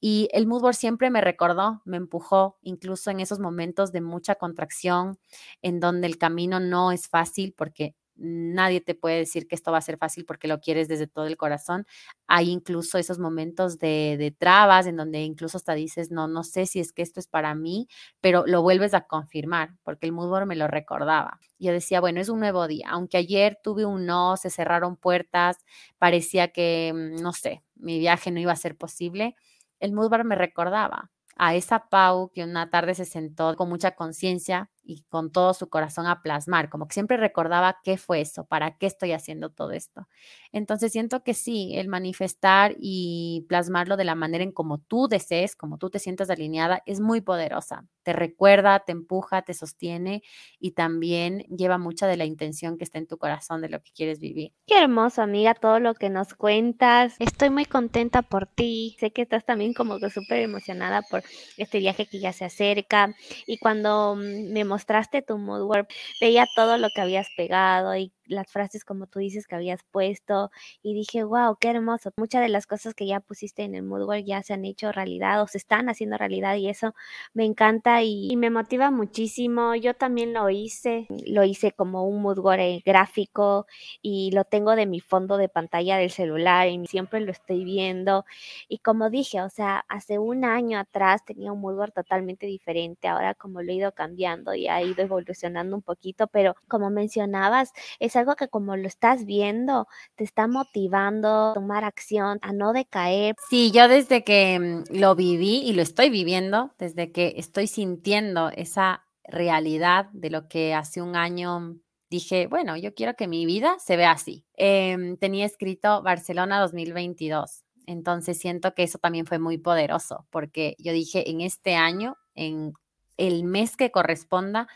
Y 0.02 0.28
el 0.34 0.48
moodboard 0.48 0.76
siempre 0.76 1.10
me 1.10 1.22
recordó, 1.22 1.82
me 1.86 1.96
empujó, 1.98 2.58
incluso 2.62 3.10
en 3.10 3.22
esos 3.22 3.39
momentos 3.39 3.94
de 3.94 4.02
mucha 4.02 4.36
contracción, 4.36 5.18
en 5.62 5.80
donde 5.80 6.08
el 6.08 6.18
camino 6.18 6.60
no 6.60 6.92
es 6.92 7.08
fácil, 7.08 7.54
porque 7.58 7.96
nadie 8.15 8.82
te 8.82 8.95
puede 8.95 9.17
decir 9.17 9.47
que 9.47 9.56
esto 9.56 9.71
va 9.71 9.80
a 9.80 9.82
ser 9.82 9.97
fácil 9.97 10.26
porque 10.26 10.47
lo 10.47 10.60
quieres 10.60 10.88
desde 10.88 11.08
todo 11.08 11.26
el 11.26 11.38
corazón. 11.38 11.86
Hay 12.28 12.49
incluso 12.49 12.97
esos 12.97 13.19
momentos 13.19 13.80
de, 13.80 14.15
de, 14.17 14.32
trabas 14.32 14.88
en 14.88 14.95
donde 14.95 15.21
incluso 15.21 15.58
hasta 15.58 15.73
dices, 15.73 16.12
no, 16.12 16.28
no 16.28 16.43
sé 16.43 16.65
si 16.65 16.80
es 16.80 16.93
que 16.93 17.02
esto 17.02 17.19
es 17.19 17.28
para 17.28 17.56
mí, 17.56 17.88
pero 18.21 18.43
lo 18.45 18.62
vuelves 18.62 18.93
a 18.93 19.02
confirmar 19.02 19.76
porque 19.84 20.06
el 20.06 20.12
moodboard 20.12 20.47
me 20.47 20.56
lo 20.56 20.67
recordaba. 20.67 21.39
Yo 21.60 21.71
decía, 21.71 22.02
bueno, 22.02 22.21
es 22.21 22.30
un 22.30 22.39
nuevo 22.39 22.67
día. 22.67 22.88
Aunque 22.89 23.17
ayer 23.17 23.60
tuve 23.63 23.86
un 23.86 24.06
no, 24.06 24.38
se 24.38 24.49
cerraron 24.49 24.97
puertas, 24.97 25.58
parecía 25.97 26.49
que, 26.49 26.91
mm, 26.93 27.21
no 27.21 27.34
sé, 27.34 27.63
mi 27.76 27.99
viaje 27.99 28.32
no 28.32 28.39
iba 28.39 28.52
a 28.52 28.56
ser 28.56 28.78
posible, 28.78 29.36
el 29.80 29.93
moodboard 29.93 30.26
me 30.26 30.36
recordaba 30.36 31.12
a 31.36 31.56
esa 31.56 31.89
Pau 31.89 32.32
que 32.32 32.43
una 32.43 32.69
tarde 32.69 32.95
se 32.95 33.06
sentó 33.06 33.56
con 33.56 33.69
mucha 33.69 33.91
conciencia 33.95 34.69
y 34.84 35.04
con 35.04 35.32
todo 35.32 35.54
su 35.54 35.69
corazón 35.69 36.08
a 36.08 36.22
plasmar, 36.22 36.69
como 36.69 36.88
que 36.88 36.93
siempre 36.93 37.17
recordaba 37.17 37.80
qué 37.84 37.98
fue 37.98 38.22
eso, 38.22 38.46
para 38.46 38.78
qué 38.78 38.86
estoy 38.86 39.13
haciendo 39.13 39.50
todo 39.50 39.72
esto. 39.72 40.08
Entonces 40.52 40.91
siento 40.91 41.24
que 41.24 41.34
sí, 41.34 41.72
el 41.76 41.88
manifestar 41.88 42.76
y 42.80 43.46
plasmarlo 43.48 43.98
de 43.98 44.04
la 44.04 44.15
manera 44.15 44.43
en 44.43 44.52
como 44.52 44.80
tú 44.80 45.08
desees, 45.08 45.56
como 45.56 45.78
tú 45.78 45.89
te 45.89 46.00
sientas 46.00 46.30
alineada, 46.30 46.84
es 46.86 47.00
muy 47.00 47.22
poderosa. 47.22 47.86
Te 48.04 48.13
recuerda, 48.13 48.80
te 48.80 48.91
empuja, 48.91 49.43
te 49.43 49.54
sostiene 49.54 50.24
y 50.60 50.72
también 50.72 51.39
lleva 51.56 51.78
mucha 51.78 52.06
de 52.06 52.17
la 52.17 52.26
intención 52.26 52.78
que 52.78 52.84
está 52.84 52.98
en 52.98 53.08
tu 53.08 53.17
corazón 53.17 53.62
de 53.62 53.69
lo 53.69 53.82
que 53.82 53.91
quieres 53.93 54.19
vivir. 54.19 54.52
Qué 54.67 54.78
hermoso, 54.78 55.22
amiga, 55.22 55.54
todo 55.54 55.80
lo 55.80 55.93
que 55.96 56.10
nos 56.10 56.34
cuentas. 56.34 57.15
Estoy 57.19 57.50
muy 57.50 57.65
contenta 57.65 58.22
por 58.22 58.46
ti. 58.46 58.98
Sé 59.00 59.12
que 59.12 59.22
estás 59.22 59.46
también 59.46 59.74
como 59.74 60.00
que 60.00 60.10
súper 60.10 60.39
emocionada 60.39 61.02
por 61.02 61.24
este 61.58 61.80
viaje 61.80 62.06
que 62.06 62.19
ya 62.19 62.34
se 62.34 62.46
acerca. 62.46 63.15
Y 63.48 63.58
cuando 63.58 64.15
mm, 64.15 64.52
me 64.52 64.65
mostraste 64.74 65.22
tu 65.22 65.38
moodboard, 65.38 65.88
veía 66.22 66.46
todo 66.56 66.78
lo 66.78 66.90
que 66.94 67.02
habías 67.02 67.28
pegado 67.38 67.96
y 67.96 68.14
las 68.26 68.52
frases 68.52 68.86
como 68.86 69.08
tú 69.08 69.20
dices 69.20 69.48
que 69.48 69.56
habías 69.56 69.82
puesto 69.92 70.52
y 70.82 70.94
dije, 70.94 71.24
wow, 71.24 71.58
qué 71.60 71.70
hermoso. 71.70 72.12
Muchas 72.18 72.42
de 72.42 72.50
las 72.50 72.68
cosas 72.68 72.94
que 72.94 73.06
ya 73.06 73.20
pusiste 73.20 73.64
en 73.64 73.76
el 73.76 73.84
moodboard 73.84 74.24
ya 74.26 74.44
se 74.44 74.54
han 74.54 74.66
hecho 74.66 74.92
realidad 74.92 75.42
o 75.42 75.48
se 75.48 75.58
están 75.58 75.90
haciendo 75.90 76.18
realidad 76.18 76.56
y 76.56 76.70
eso 76.70 76.94
me 77.34 77.46
encanta 77.46 78.04
y, 78.04 78.36
me 78.38 78.50
motiva 78.50 78.92
muchísimo. 78.92 79.76
Yo 79.76 79.94
también 79.94 80.34
lo 80.34 80.50
hice, 80.50 81.08
lo 81.28 81.44
hice 81.44 81.72
como 81.72 82.08
un 82.08 82.22
moodboard 82.22 82.60
eh, 82.60 82.84
gráfico 82.86 83.68
y 84.02 84.32
lo 84.32 84.44
tengo 84.44 84.76
de 84.76 84.86
mi 84.86 85.00
fondo 85.00 85.38
de 85.38 85.50
pantalla 85.50 85.98
del 85.98 86.10
celular 86.10 86.68
y 86.68 86.86
siempre 86.88 87.22
lo 87.22 87.32
estoy 87.32 87.64
viendo. 87.64 88.26
Y 88.68 88.80
como 88.80 89.10
dije, 89.10 89.42
o 89.42 89.50
sea, 89.50 89.86
hace 89.88 90.20
un 90.20 90.46
año 90.46 90.80
atrás 90.80 91.24
tenía 91.26 91.52
un 91.52 91.62
moodboard 91.62 91.94
totalmente 91.94 92.46
diferente, 92.48 93.08
ahora 93.08 93.34
como 93.36 93.62
lo 93.62 93.72
he 93.72 93.76
ido 93.76 93.92
cambiando 93.94 94.54
y 94.56 94.68
ha 94.68 94.82
ido 94.82 95.04
evolucionando 95.04 95.76
un 95.76 95.82
poquito, 95.82 96.28
pero 96.28 96.56
como 96.68 96.90
mencionabas, 96.90 97.74
es 98.00 98.12
algo 98.15 98.36
que 98.36 98.47
como 98.47 98.76
lo 98.76 98.88
estás 98.88 99.26
viendo, 99.26 99.88
te 100.15 100.23
está 100.23 100.47
motivando 100.47 101.52
a 101.52 101.54
tomar 101.54 101.84
acción, 101.84 102.39
a 102.41 102.54
no 102.54 102.73
decaer. 102.73 103.36
Sí, 103.49 103.71
yo 103.71 103.88
desde 103.88 104.23
que 104.23 104.60
mm, 104.60 104.97
lo 104.97 105.15
viví 105.15 105.62
y 105.63 105.73
lo 105.73 105.82
estoy 105.82 106.10
viviendo, 106.10 106.73
desde 106.78 107.12
que 107.12 107.36
estoy 107.38 107.67
sintiendo 107.67 108.49
esa 108.49 109.06
realidad 109.23 110.10
de 110.12 110.30
lo 110.30 110.47
que 110.47 110.73
hace 110.73 111.02
un 111.02 111.15
año 111.15 111.78
dije, 112.10 112.47
bueno, 112.47 112.78
yo 112.78 112.93
quiero 112.93 113.15
que 113.15 113.28
mi 113.28 113.45
vida 113.45 113.78
se 113.80 113.97
vea 113.97 114.12
así. 114.12 114.45
Em, 114.56 115.17
tenía 115.17 115.45
escrito 115.45 116.04
Barcelona 116.04 116.60
2022. 116.60 117.63
Entonces 117.88 118.38
siento 118.38 118.73
que 118.76 118.84
eso 118.84 118.99
también 118.99 119.26
fue 119.26 119.39
muy 119.39 119.58
poderoso 119.58 120.28
porque 120.30 120.76
yo 120.78 120.93
dije, 120.93 121.30
en 121.30 121.41
este 121.41 121.76
año, 121.76 122.15
en 122.36 122.73
el 123.17 123.43
mes 123.43 123.76
que 123.76 123.91
corresponda, 123.91 124.67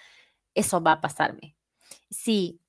eso 0.56 0.82
va 0.82 0.94
a 0.94 1.02
pasarme. 1.02 1.56
Sí, 2.10 2.60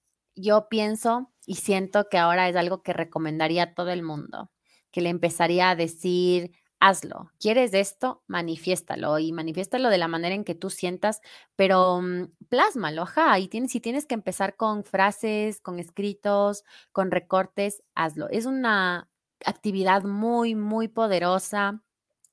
yo 0.41 0.69
pienso 0.69 1.33
y 1.47 1.57
siento 1.57 2.09
que 2.11 2.19
ahora 2.19 2.49
es 2.49 2.57
algo 2.57 2.83
que 2.83 2.93
recomendaría 2.93 3.63
a 3.65 3.75
todo 3.75 3.91
el 3.91 4.03
mundo, 4.03 4.51
que 4.91 5.01
le 5.01 5.11
empezaría 5.11 5.71
a 5.71 5.77
decir, 5.77 6.53
hazlo, 6.81 7.31
quieres 7.41 7.75
esto, 7.75 8.23
manifiéstalo 8.29 9.19
y 9.19 9.33
manifiéstalo 9.33 9.89
de 9.91 9.99
la 9.99 10.09
manera 10.09 10.35
en 10.35 10.45
que 10.45 10.55
tú 10.55 10.71
sientas, 10.71 11.21
pero 11.57 12.01
mm, 12.03 12.29
plásmalo, 12.49 13.03
ajá, 13.03 13.39
y 13.39 13.49
tienes, 13.49 13.73
si 13.73 13.81
tienes 13.81 14.07
que 14.07 14.15
empezar 14.15 14.57
con 14.57 14.85
frases, 14.85 15.61
con 15.61 15.79
escritos, 15.79 16.65
con 16.93 17.11
recortes, 17.11 17.83
hazlo. 17.95 18.29
Es 18.31 18.47
una 18.47 19.09
actividad 19.45 20.05
muy, 20.05 20.55
muy 20.55 20.89
poderosa, 20.89 21.83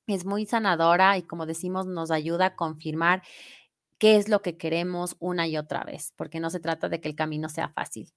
es 0.06 0.24
muy 0.24 0.46
sanadora 0.46 1.18
y 1.18 1.22
como 1.22 1.46
decimos, 1.46 1.86
nos 1.86 2.10
ayuda 2.10 2.46
a 2.46 2.56
confirmar 2.56 3.22
qué 3.98 4.16
es 4.16 4.28
lo 4.28 4.42
que 4.42 4.56
queremos 4.56 5.16
una 5.18 5.46
y 5.46 5.56
otra 5.56 5.84
vez, 5.84 6.12
porque 6.16 6.40
no 6.40 6.50
se 6.50 6.60
trata 6.60 6.88
de 6.88 7.00
que 7.00 7.08
el 7.08 7.14
camino 7.14 7.48
sea 7.48 7.68
fácil. 7.70 8.12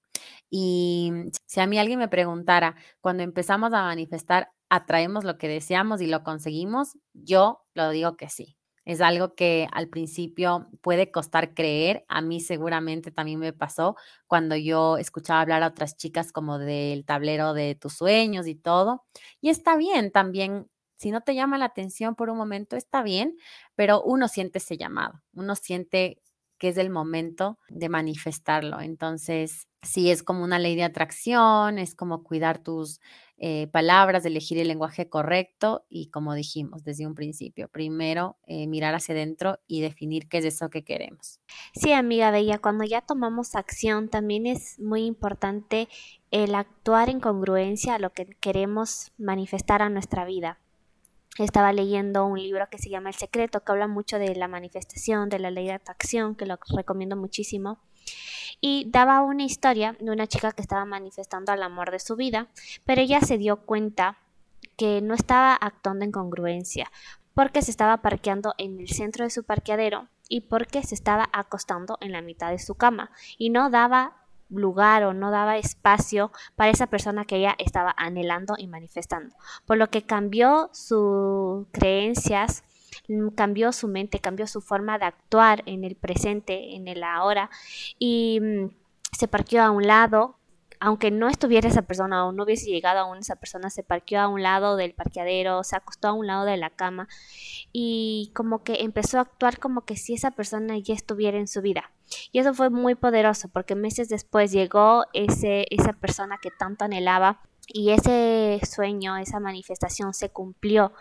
Y 0.50 1.12
si 1.46 1.60
a 1.60 1.66
mí 1.66 1.78
alguien 1.78 1.98
me 1.98 2.08
preguntara, 2.08 2.76
cuando 3.00 3.22
empezamos 3.22 3.72
a 3.72 3.82
manifestar, 3.82 4.50
¿atraemos 4.68 5.24
lo 5.24 5.38
que 5.38 5.48
deseamos 5.48 6.00
y 6.00 6.06
lo 6.06 6.22
conseguimos? 6.22 6.98
Yo 7.14 7.62
lo 7.74 7.90
digo 7.90 8.16
que 8.16 8.28
sí. 8.28 8.56
Es 8.84 9.00
algo 9.00 9.34
que 9.34 9.68
al 9.72 9.88
principio 9.88 10.68
puede 10.80 11.10
costar 11.12 11.54
creer. 11.54 12.04
A 12.08 12.22
mí 12.22 12.40
seguramente 12.40 13.10
también 13.12 13.38
me 13.38 13.52
pasó 13.52 13.94
cuando 14.26 14.56
yo 14.56 14.96
escuchaba 14.96 15.42
hablar 15.42 15.62
a 15.62 15.68
otras 15.68 15.96
chicas 15.96 16.32
como 16.32 16.58
del 16.58 17.04
tablero 17.04 17.52
de 17.54 17.74
tus 17.74 17.94
sueños 17.94 18.46
y 18.46 18.54
todo. 18.54 19.04
Y 19.40 19.50
está 19.50 19.76
bien 19.76 20.10
también 20.10 20.66
si 21.00 21.10
no 21.12 21.22
te 21.22 21.34
llama 21.34 21.56
la 21.56 21.64
atención 21.64 22.14
por 22.14 22.28
un 22.28 22.36
momento, 22.36 22.76
está 22.76 23.02
bien, 23.02 23.34
pero 23.80 24.02
uno 24.02 24.28
siente 24.28 24.58
ese 24.58 24.76
llamado, 24.76 25.22
uno 25.32 25.56
siente 25.56 26.20
que 26.58 26.68
es 26.68 26.76
el 26.76 26.90
momento 26.90 27.58
de 27.70 27.88
manifestarlo. 27.88 28.78
Entonces, 28.82 29.68
sí, 29.80 30.10
es 30.10 30.22
como 30.22 30.44
una 30.44 30.58
ley 30.58 30.76
de 30.76 30.82
atracción, 30.82 31.78
es 31.78 31.94
como 31.94 32.22
cuidar 32.22 32.62
tus 32.62 33.00
eh, 33.38 33.68
palabras, 33.68 34.26
elegir 34.26 34.58
el 34.58 34.68
lenguaje 34.68 35.08
correcto 35.08 35.86
y 35.88 36.10
como 36.10 36.34
dijimos 36.34 36.84
desde 36.84 37.06
un 37.06 37.14
principio, 37.14 37.68
primero 37.68 38.36
eh, 38.46 38.66
mirar 38.66 38.94
hacia 38.94 39.14
adentro 39.14 39.60
y 39.66 39.80
definir 39.80 40.28
qué 40.28 40.36
es 40.36 40.44
eso 40.44 40.68
que 40.68 40.84
queremos. 40.84 41.40
Sí, 41.72 41.94
amiga 41.94 42.30
Bella, 42.30 42.58
cuando 42.58 42.84
ya 42.84 43.00
tomamos 43.00 43.54
acción 43.54 44.10
también 44.10 44.44
es 44.44 44.78
muy 44.78 45.06
importante 45.06 45.88
el 46.30 46.54
actuar 46.54 47.08
en 47.08 47.20
congruencia 47.20 47.94
a 47.94 47.98
lo 47.98 48.10
que 48.12 48.26
queremos 48.26 49.12
manifestar 49.16 49.80
a 49.80 49.88
nuestra 49.88 50.26
vida 50.26 50.58
estaba 51.44 51.72
leyendo 51.72 52.26
un 52.26 52.38
libro 52.38 52.68
que 52.70 52.78
se 52.78 52.90
llama 52.90 53.10
El 53.10 53.14
Secreto, 53.14 53.60
que 53.60 53.72
habla 53.72 53.88
mucho 53.88 54.18
de 54.18 54.34
la 54.34 54.48
manifestación, 54.48 55.28
de 55.28 55.38
la 55.38 55.50
ley 55.50 55.66
de 55.66 55.72
atracción, 55.72 56.34
que 56.34 56.46
lo 56.46 56.58
recomiendo 56.76 57.16
muchísimo. 57.16 57.78
Y 58.60 58.90
daba 58.90 59.22
una 59.22 59.44
historia 59.44 59.96
de 60.00 60.10
una 60.10 60.26
chica 60.26 60.52
que 60.52 60.62
estaba 60.62 60.84
manifestando 60.84 61.52
el 61.52 61.62
amor 61.62 61.90
de 61.90 61.98
su 61.98 62.16
vida, 62.16 62.48
pero 62.84 63.00
ella 63.00 63.20
se 63.20 63.38
dio 63.38 63.64
cuenta 63.64 64.18
que 64.76 65.00
no 65.00 65.14
estaba 65.14 65.54
actuando 65.54 66.04
en 66.04 66.12
congruencia, 66.12 66.90
porque 67.34 67.62
se 67.62 67.70
estaba 67.70 67.98
parqueando 67.98 68.54
en 68.58 68.80
el 68.80 68.88
centro 68.88 69.24
de 69.24 69.30
su 69.30 69.44
parqueadero 69.44 70.08
y 70.28 70.42
porque 70.42 70.82
se 70.82 70.94
estaba 70.94 71.28
acostando 71.32 71.98
en 72.00 72.12
la 72.12 72.22
mitad 72.22 72.50
de 72.50 72.58
su 72.58 72.74
cama 72.74 73.10
y 73.36 73.50
no 73.50 73.70
daba 73.70 74.19
lugar 74.50 75.04
o 75.04 75.14
no 75.14 75.30
daba 75.30 75.58
espacio 75.58 76.32
para 76.56 76.70
esa 76.70 76.86
persona 76.86 77.24
que 77.24 77.36
ella 77.36 77.54
estaba 77.58 77.94
anhelando 77.96 78.54
y 78.58 78.66
manifestando. 78.66 79.34
Por 79.66 79.76
lo 79.76 79.88
que 79.88 80.02
cambió 80.02 80.70
sus 80.72 81.66
creencias, 81.72 82.64
cambió 83.34 83.72
su 83.72 83.88
mente, 83.88 84.20
cambió 84.20 84.46
su 84.46 84.60
forma 84.60 84.98
de 84.98 85.06
actuar 85.06 85.62
en 85.66 85.84
el 85.84 85.96
presente, 85.96 86.74
en 86.74 86.88
el 86.88 87.02
ahora 87.02 87.50
y 87.98 88.40
mm, 88.40 88.70
se 89.12 89.28
parqueó 89.28 89.62
a 89.62 89.70
un 89.70 89.86
lado 89.86 90.36
aunque 90.80 91.10
no 91.10 91.28
estuviera 91.28 91.68
esa 91.68 91.82
persona 91.82 92.26
o 92.26 92.32
no 92.32 92.44
hubiese 92.44 92.70
llegado 92.70 93.00
aún 93.00 93.18
esa 93.18 93.36
persona, 93.36 93.68
se 93.68 93.82
parqueó 93.82 94.20
a 94.20 94.28
un 94.28 94.42
lado 94.42 94.76
del 94.76 94.94
parqueadero, 94.94 95.62
se 95.62 95.76
acostó 95.76 96.08
a 96.08 96.12
un 96.14 96.26
lado 96.26 96.46
de 96.46 96.56
la 96.56 96.70
cama 96.70 97.06
y 97.70 98.32
como 98.34 98.64
que 98.64 98.82
empezó 98.82 99.18
a 99.18 99.22
actuar 99.22 99.58
como 99.58 99.82
que 99.82 99.96
si 99.96 100.14
esa 100.14 100.30
persona 100.30 100.78
ya 100.78 100.94
estuviera 100.94 101.38
en 101.38 101.48
su 101.48 101.60
vida. 101.60 101.92
Y 102.32 102.40
eso 102.40 102.54
fue 102.54 102.70
muy 102.70 102.94
poderoso 102.94 103.48
porque 103.48 103.74
meses 103.74 104.08
después 104.08 104.50
llegó 104.52 105.04
ese, 105.12 105.66
esa 105.70 105.92
persona 105.92 106.38
que 106.40 106.50
tanto 106.50 106.84
anhelaba 106.84 107.42
y 107.72 107.90
ese 107.90 108.60
sueño, 108.64 109.16
esa 109.16 109.40
manifestación 109.40 110.14
se 110.14 110.30
cumplió, 110.30 110.92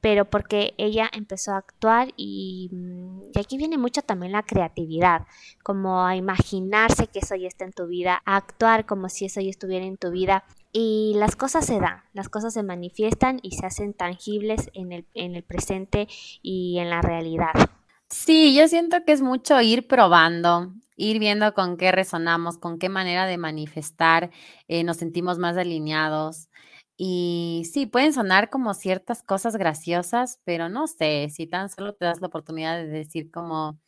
pero 0.00 0.24
porque 0.24 0.74
ella 0.78 1.08
empezó 1.12 1.52
a 1.52 1.58
actuar 1.58 2.08
y, 2.16 2.68
mm, 2.72 3.22
y, 3.34 3.38
aquí 3.38 3.56
viene 3.56 3.78
mucho 3.78 4.02
también 4.02 4.32
la 4.32 4.42
creatividad, 4.42 5.26
como 5.62 6.04
a 6.04 6.16
imaginarse 6.16 7.06
que 7.06 7.20
eso 7.20 7.34
ya 7.36 7.48
está 7.48 7.64
en 7.64 7.72
tu 7.72 7.86
vida, 7.86 8.22
a 8.24 8.36
actuar 8.36 8.86
como 8.86 9.08
si 9.08 9.26
eso 9.26 9.40
ya 9.40 9.50
estuviera 9.50 9.84
en 9.84 9.96
tu 9.96 10.10
vida 10.10 10.44
y 10.72 11.12
las 11.16 11.36
cosas 11.36 11.66
se 11.66 11.78
dan, 11.78 12.02
las 12.14 12.28
cosas 12.28 12.54
se 12.54 12.62
manifiestan 12.62 13.38
y 13.42 13.52
se 13.52 13.66
hacen 13.66 13.92
tangibles 13.92 14.70
en 14.74 14.92
el, 14.92 15.06
en 15.14 15.36
el 15.36 15.42
presente 15.42 16.08
y 16.42 16.78
en 16.78 16.90
la 16.90 17.02
realidad. 17.02 17.52
Sí, 18.08 18.54
yo 18.54 18.68
siento 18.68 19.04
que 19.04 19.12
es 19.12 19.22
mucho 19.22 19.60
ir 19.60 19.86
probando, 19.86 20.72
ir 20.96 21.18
viendo 21.18 21.54
con 21.54 21.76
qué 21.76 21.92
resonamos, 21.92 22.58
con 22.58 22.78
qué 22.78 22.88
manera 22.88 23.26
de 23.26 23.38
manifestar 23.38 24.30
eh, 24.68 24.84
nos 24.84 24.98
sentimos 24.98 25.38
más 25.38 25.56
alineados. 25.56 26.48
Y 26.96 27.64
sí, 27.72 27.86
pueden 27.86 28.12
sonar 28.12 28.50
como 28.50 28.74
ciertas 28.74 29.22
cosas 29.22 29.56
graciosas, 29.56 30.40
pero 30.44 30.68
no 30.68 30.86
sé, 30.86 31.28
si 31.30 31.46
tan 31.46 31.68
solo 31.70 31.94
te 31.94 32.04
das 32.04 32.20
la 32.20 32.28
oportunidad 32.28 32.76
de 32.76 32.86
decir 32.86 33.30
como, 33.30 33.78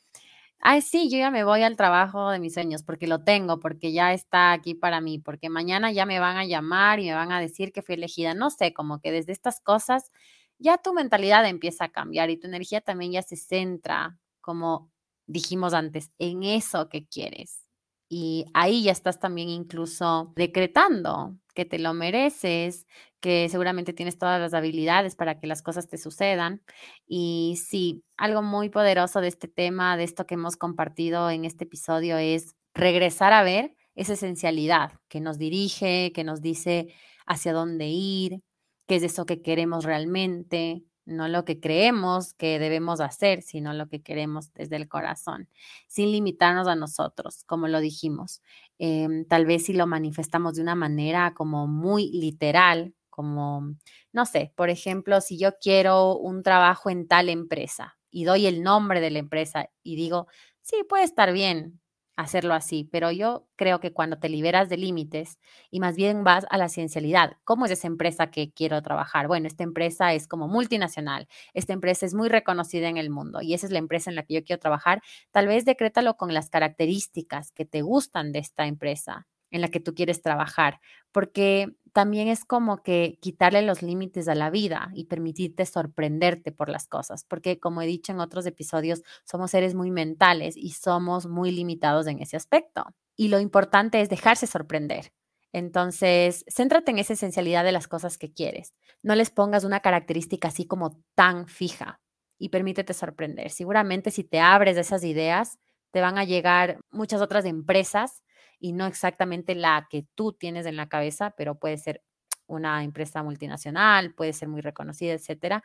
ay, 0.61 0.83
sí, 0.83 1.11
yo 1.11 1.19
ya 1.19 1.31
me 1.31 1.45
voy 1.45 1.63
al 1.63 1.77
trabajo 1.77 2.31
de 2.31 2.39
mis 2.41 2.55
sueños 2.55 2.83
porque 2.83 3.07
lo 3.07 3.23
tengo, 3.25 3.61
porque 3.61 3.93
ya 3.93 4.13
está 4.15 4.53
aquí 4.53 4.75
para 4.75 5.01
mí, 5.01 5.19
porque 5.19 5.51
mañana 5.51 5.93
ya 5.93 6.07
me 6.07 6.21
van 6.21 6.37
a 6.39 6.45
llamar 6.47 7.01
y 7.01 7.07
me 7.09 7.15
van 7.15 7.33
a 7.33 7.41
decir 7.41 7.73
que 7.73 7.83
fui 7.83 7.97
elegida. 7.97 8.35
No 8.35 8.51
sé, 8.51 8.73
como 8.73 9.01
que 9.01 9.13
desde 9.13 9.33
estas 9.33 9.61
cosas 9.61 10.11
ya 10.59 10.79
tu 10.79 10.95
mentalidad 10.95 11.47
empieza 11.47 11.85
a 11.87 11.89
cambiar 11.93 12.31
y 12.31 12.39
tu 12.39 12.47
energía 12.49 12.81
también 12.81 13.13
ya 13.13 13.23
se 13.23 13.37
centra 13.37 14.19
como 14.41 14.91
dijimos 15.27 15.75
antes, 15.75 16.11
en 16.19 16.43
eso 16.43 16.89
que 16.89 17.07
quieres. 17.07 17.61
Y 18.09 18.47
ahí 18.55 18.85
ya 18.85 18.93
estás 18.93 19.19
también 19.19 19.49
incluso 19.49 20.33
decretando 20.37 21.37
que 21.55 21.65
te 21.65 21.79
lo 21.79 21.95
mereces, 21.95 22.87
que 23.21 23.49
seguramente 23.49 23.93
tienes 23.93 24.19
todas 24.19 24.41
las 24.41 24.55
habilidades 24.55 25.17
para 25.17 25.41
que 25.41 25.47
las 25.47 25.63
cosas 25.63 25.89
te 25.89 25.99
sucedan. 25.99 26.63
Y 27.07 27.59
sí, 27.65 28.05
algo 28.17 28.43
muy 28.43 28.69
poderoso 28.69 29.21
de 29.21 29.29
este 29.29 29.49
tema, 29.49 29.97
de 29.97 30.05
esto 30.05 30.27
que 30.27 30.35
hemos 30.35 30.57
compartido 30.57 31.31
en 31.31 31.45
este 31.45 31.65
episodio, 31.65 32.19
es 32.19 32.55
regresar 32.75 33.33
a 33.33 33.43
ver 33.43 33.75
esa 33.95 34.15
esencialidad 34.15 34.93
que 35.09 35.21
nos 35.21 35.39
dirige, 35.39 36.13
que 36.13 36.25
nos 36.25 36.43
dice 36.43 36.95
hacia 37.27 37.53
dónde 37.53 37.87
ir, 37.89 38.41
qué 38.87 38.97
es 38.97 39.03
eso 39.03 39.27
que 39.27 39.43
queremos 39.43 39.85
realmente, 39.85 40.83
no 41.07 41.29
lo 41.29 41.45
que 41.45 41.61
creemos 41.61 42.35
que 42.35 42.59
debemos 42.59 43.01
hacer, 43.01 43.43
sino 43.43 43.73
lo 43.75 43.89
que 43.89 44.03
queremos 44.03 44.53
desde 44.55 44.77
el 44.77 44.89
corazón, 44.89 45.49
sin 45.89 46.13
limitarnos 46.13 46.67
a 46.69 46.75
nosotros, 46.77 47.45
como 47.45 47.69
lo 47.69 47.81
dijimos. 47.81 48.41
Em, 48.79 49.25
tal 49.27 49.47
vez 49.47 49.67
si 49.67 49.73
lo 49.73 49.87
manifestamos 49.87 50.55
de 50.57 50.63
una 50.63 50.75
manera 50.75 51.35
como 51.35 51.67
muy 51.67 52.11
literal, 52.11 52.95
como, 53.11 53.75
no 54.13 54.27
sé, 54.27 54.53
por 54.57 54.71
ejemplo, 54.71 55.21
si 55.21 55.39
yo 55.39 55.53
quiero 55.61 56.17
un 56.17 56.43
trabajo 56.43 56.91
en 56.91 57.07
tal 57.07 57.29
empresa 57.29 57.97
y 58.11 58.25
doy 58.25 58.47
el 58.47 58.63
nombre 58.63 59.01
de 59.01 59.11
la 59.11 59.21
empresa 59.21 59.69
y 59.83 59.97
digo, 59.97 60.27
sí, 60.63 60.77
puede 60.89 61.05
estar 61.05 61.33
bien, 61.33 61.81
hacerlo 62.17 62.55
así, 62.55 62.89
pero 62.93 63.11
yo 63.11 63.47
creo 63.57 63.81
que 63.81 63.93
cuando 63.93 64.19
te 64.19 64.29
liberas 64.29 64.69
de 64.69 64.77
límites 64.77 65.39
y 65.71 65.81
más 65.81 65.97
bien 65.97 66.25
vas 66.25 66.47
a 66.51 66.59
la 66.59 66.69
ciencialidad, 66.69 67.37
¿cómo 67.45 67.67
es 67.67 67.73
esa 67.73 67.87
empresa 67.89 68.31
que 68.31 68.53
quiero 68.53 68.81
trabajar? 68.83 69.27
Bueno, 69.29 69.47
esta 69.47 69.65
empresa 69.65 70.13
es 70.15 70.29
como 70.29 70.47
multinacional, 70.49 71.29
esta 71.55 71.73
empresa 71.73 72.07
es 72.07 72.15
muy 72.15 72.29
reconocida 72.29 72.89
en 72.89 72.97
el 72.97 73.11
mundo 73.11 73.41
y 73.43 73.55
esa 73.55 73.67
es 73.67 73.73
la 73.73 73.79
empresa 73.79 74.11
en 74.11 74.17
la 74.17 74.23
que 74.25 74.35
yo 74.35 74.45
quiero 74.45 74.61
trabajar, 74.61 75.03
tal 75.33 75.47
vez 75.49 75.65
decrétalo 75.65 76.17
con 76.17 76.33
las 76.35 76.51
características 76.51 77.51
que 77.53 77.65
te 77.65 77.83
gustan 77.83 78.33
de 78.33 78.39
esta 78.41 78.67
empresa 78.67 79.27
en 79.51 79.61
la 79.61 79.69
que 79.69 79.81
tú 79.81 79.95
quieres 79.95 80.21
trabajar, 80.21 80.81
porque 81.13 81.75
también 81.95 82.27
es 82.27 82.45
como 82.45 82.83
que 82.83 83.19
quitarle 83.23 83.63
los 83.63 83.81
límites 83.81 84.27
a 84.27 84.35
la 84.35 84.51
vida 84.51 84.91
y 84.95 85.05
permitirte 85.05 85.65
sorprenderte 85.65 86.51
por 86.51 86.69
las 86.69 86.89
cosas, 86.89 87.25
porque 87.25 87.61
como 87.61 87.83
he 87.83 87.87
dicho 87.87 88.11
en 88.11 88.19
otros 88.19 88.47
episodios, 88.47 89.03
somos 89.25 89.53
seres 89.53 89.77
muy 89.77 89.93
mentales 89.93 90.57
y 90.57 90.71
somos 90.73 91.27
muy 91.27 91.53
limitados 91.53 92.09
en 92.09 92.21
ese 92.21 92.37
aspecto. 92.37 92.85
Y 93.17 93.29
lo 93.29 93.39
importante 93.39 94.01
es 94.01 94.09
dejarse 94.09 94.49
sorprender. 94.49 95.13
Entonces, 95.53 96.45
céntrate 96.49 96.91
en 96.91 96.99
esa 96.99 97.13
esencialidad 97.13 97.63
de 97.63 97.71
las 97.71 97.87
cosas 97.87 98.19
que 98.19 98.33
quieres. 98.33 98.75
No 99.05 99.15
les 99.15 99.31
pongas 99.31 99.63
una 99.63 99.79
característica 99.79 100.49
así 100.49 100.67
como 100.67 101.01
tan 101.15 101.47
fija 101.47 102.01
y 102.39 102.49
permítete 102.49 102.93
sorprender. 102.93 103.51
Seguramente 103.51 104.11
si 104.11 104.25
te 104.25 104.41
abres 104.41 104.75
de 104.75 104.81
esas 104.81 105.05
ideas, 105.05 105.61
te 105.93 106.01
van 106.01 106.19
a 106.19 106.25
llegar 106.25 106.81
muchas 106.91 107.21
otras 107.21 107.45
empresas 107.45 108.25
y 108.59 108.73
no 108.73 108.87
exactamente 108.87 109.55
la 109.55 109.87
que 109.91 110.07
tú 110.15 110.33
tienes 110.33 110.67
en 110.67 110.77
la 110.77 110.89
cabeza, 110.89 111.35
pero 111.37 111.57
puede 111.59 111.79
ser 111.79 112.03
una 112.47 112.85
empresa 112.85 113.23
multinacional, 113.23 114.15
puede 114.15 114.33
ser 114.33 114.49
muy 114.49 114.61
reconocida, 114.61 115.13
etcétera. 115.13 115.63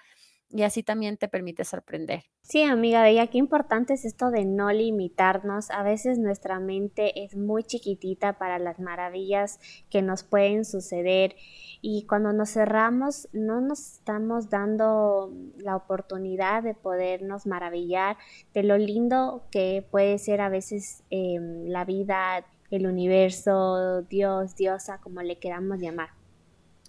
y 0.52 0.64
así 0.64 0.82
también 0.82 1.16
te 1.16 1.28
permite 1.28 1.64
sorprender. 1.64 2.24
Sí, 2.42 2.64
amiga 2.64 3.04
Bella, 3.04 3.28
qué 3.28 3.38
importante 3.38 3.94
es 3.94 4.04
esto 4.04 4.32
de 4.32 4.46
no 4.46 4.72
limitarnos. 4.72 5.70
A 5.70 5.84
veces 5.84 6.18
nuestra 6.18 6.60
mente 6.60 7.24
es 7.24 7.36
muy 7.36 7.64
chiquitita 7.64 8.40
para 8.40 8.58
las 8.58 8.80
maravillas 8.80 9.60
que 9.92 10.02
nos 10.02 10.24
pueden 10.24 10.66
suceder 10.66 11.36
y 11.82 12.08
cuando 12.08 12.34
nos 12.34 12.50
cerramos 12.50 13.30
no 13.32 13.62
nos 13.62 13.98
estamos 13.98 14.50
dando 14.50 15.32
la 15.58 15.76
oportunidad 15.76 16.64
de 16.64 16.74
podernos 16.74 17.46
maravillar 17.46 18.18
de 18.56 18.64
lo 18.64 18.76
lindo 18.80 19.44
que 19.52 19.86
puede 19.92 20.18
ser 20.18 20.42
a 20.42 20.50
veces 20.50 21.04
em, 21.12 21.66
la 21.68 21.86
vida, 21.86 22.44
el 22.72 22.88
universo, 22.88 24.04
Dios, 24.04 24.56
diosa, 24.56 25.00
como 25.00 25.22
le 25.22 25.38
queramos 25.38 25.80
llamar. 25.80 26.10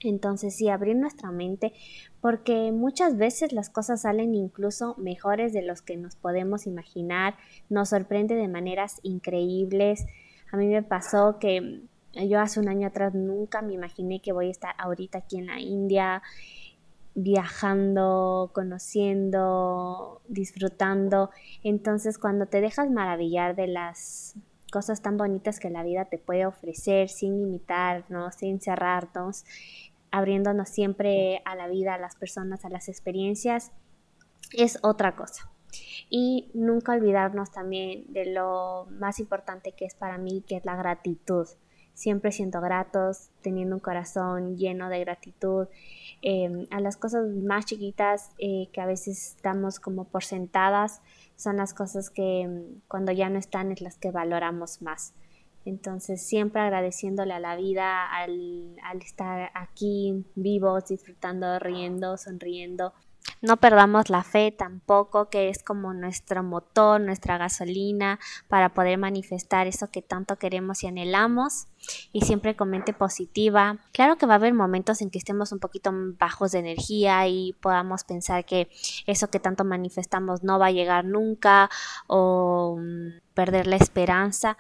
Entonces 0.03 0.57
sí, 0.57 0.69
abrir 0.69 0.97
nuestra 0.97 1.31
mente 1.31 1.75
porque 2.21 2.73
muchas 2.73 3.17
veces 3.17 3.53
las 3.53 3.69
cosas 3.69 4.03
salen 4.03 4.35
incluso 4.35 4.95
mejores 4.97 5.53
de 5.53 5.63
los 5.63 5.83
que 5.83 5.97
nos 5.97 6.17
podemos 6.17 6.67
imaginar, 6.67 7.37
nos 7.69 7.91
sorprende 7.91 8.35
de 8.35 8.49
maneras 8.49 9.01
increíbles. 9.03 10.07
A 10.53 10.57
mí 10.57 10.69
me 10.69 10.83
pasó 10.83 11.39
que 11.39 11.83
yo 12.15 12.41
hace 12.41 12.61
un 12.61 12.69
año 12.69 12.89
atrás 12.89 13.15
nunca 13.15 13.63
me 13.63 13.75
imaginé 13.75 14.21
que 14.21 14.33
voy 14.33 14.49
a 14.49 14.51
estar 14.51 14.75
ahorita 14.79 15.19
aquí 15.19 15.39
en 15.39 15.47
la 15.47 15.61
India 15.61 16.23
viajando, 17.15 18.51
conociendo, 18.55 20.23
disfrutando. 20.29 21.31
Entonces 21.63 22.19
cuando 22.19 22.47
te 22.47 22.61
dejas 22.61 22.91
maravillar 22.91 23.55
de 23.55 23.67
las 23.67 24.35
cosas 24.71 25.03
tan 25.03 25.17
bonitas 25.17 25.61
que 25.61 25.71
la 25.71 25.83
vida 25.83 26.07
te 26.07 26.19
puede 26.19 26.47
ofrecer 26.47 27.09
sin 27.09 27.39
limitarnos, 27.39 28.35
sin 28.35 28.61
cerrarnos, 28.61 29.45
abriéndonos 30.11 30.69
siempre 30.69 31.43
a 31.45 31.55
la 31.55 31.69
vida, 31.69 31.95
a 31.95 31.99
las 31.99 32.17
personas, 32.17 32.65
a 32.65 32.69
las 32.69 32.89
experiencias, 32.89 33.73
es 34.53 34.79
otra 34.83 35.17
cosa. 35.17 35.51
Y 36.09 36.51
nunca 36.55 36.93
olvidarnos 36.93 37.53
también 37.53 38.13
de 38.13 38.27
lo 38.27 38.89
más 38.91 39.21
importante 39.21 39.73
que 39.73 39.85
es 39.85 39.95
para 39.95 40.19
mí, 40.19 40.43
que 40.47 40.57
es 40.57 40.65
la 40.65 40.77
gratitud. 40.77 41.47
Siempre 41.95 42.33
siendo 42.33 42.61
gratos, 42.61 43.29
teniendo 43.43 43.77
un 43.77 43.81
corazón 43.81 44.57
lleno 44.57 44.89
de 44.89 45.01
gratitud 45.01 45.69
em, 46.23 46.67
a 46.71 46.81
las 46.81 46.97
cosas 46.97 47.27
más 47.29 47.67
chiquitas 47.67 48.31
eh, 48.39 48.69
que 48.73 48.81
a 48.81 48.87
veces 48.87 49.35
estamos 49.37 49.81
como 49.81 50.05
por 50.05 50.25
sentadas, 50.25 51.03
son 51.37 51.57
las 51.57 51.75
cosas 51.75 52.11
que 52.11 52.43
em, 52.43 52.81
cuando 52.89 53.13
ya 53.13 53.29
no 53.29 53.39
están 53.39 53.73
es 53.73 53.81
las 53.81 53.99
que 53.99 54.11
valoramos 54.11 54.83
más. 54.83 55.15
Entonces, 55.65 56.23
siempre 56.23 56.63
agradeciéndole 56.63 57.35
a 57.35 57.41
la 57.41 57.57
vida 57.57 58.07
al, 58.07 58.77
estar 59.03 59.51
aquí 59.55 60.25
vivos, 60.35 60.87
disfrutando, 60.87 61.59
riendo, 61.59 62.17
sonriendo. 62.17 62.95
No 63.43 63.57
perdamos 63.57 64.11
la 64.11 64.23
fe 64.23 64.53
tampoco, 64.53 65.31
que 65.31 65.49
es 65.49 65.63
como 65.63 65.95
nuestro 65.95 66.43
motor, 66.43 67.01
nuestra 67.01 67.39
gasolina 67.39 68.19
para 68.49 68.75
poder 68.75 68.99
manifestar 68.99 69.67
eso 69.67 69.91
que 69.91 70.03
tanto 70.03 70.37
queremos 70.37 70.83
y 70.83 70.89
anhelamos. 70.89 71.67
Y 72.13 72.23
siempre 72.23 72.55
con 72.55 72.69
mente 72.69 72.93
positiva. 72.93 73.79
Claro 73.93 74.17
que 74.17 74.27
va 74.27 74.35
a 74.35 74.37
haber 74.37 74.53
momentos 74.53 75.01
en 75.01 75.11
que 75.11 75.19
estemos 75.19 75.53
un 75.53 75.59
poquito 75.59 75.91
bajos 76.19 76.53
de 76.53 76.59
energía 76.59 77.27
y 77.27 77.55
podamos 77.55 78.05
pensar 78.05 78.45
que 78.45 78.69
eso 79.07 79.31
que 79.31 79.41
tanto 79.41 79.65
manifestamos 79.65 80.43
no 80.43 80.59
va 80.59 80.67
a 80.67 80.73
llegar 80.73 81.07
nunca 81.07 81.71
o 82.07 82.77
mm, 82.79 83.21
perder 83.33 83.67
la 83.67 83.77
esperanza, 83.77 84.59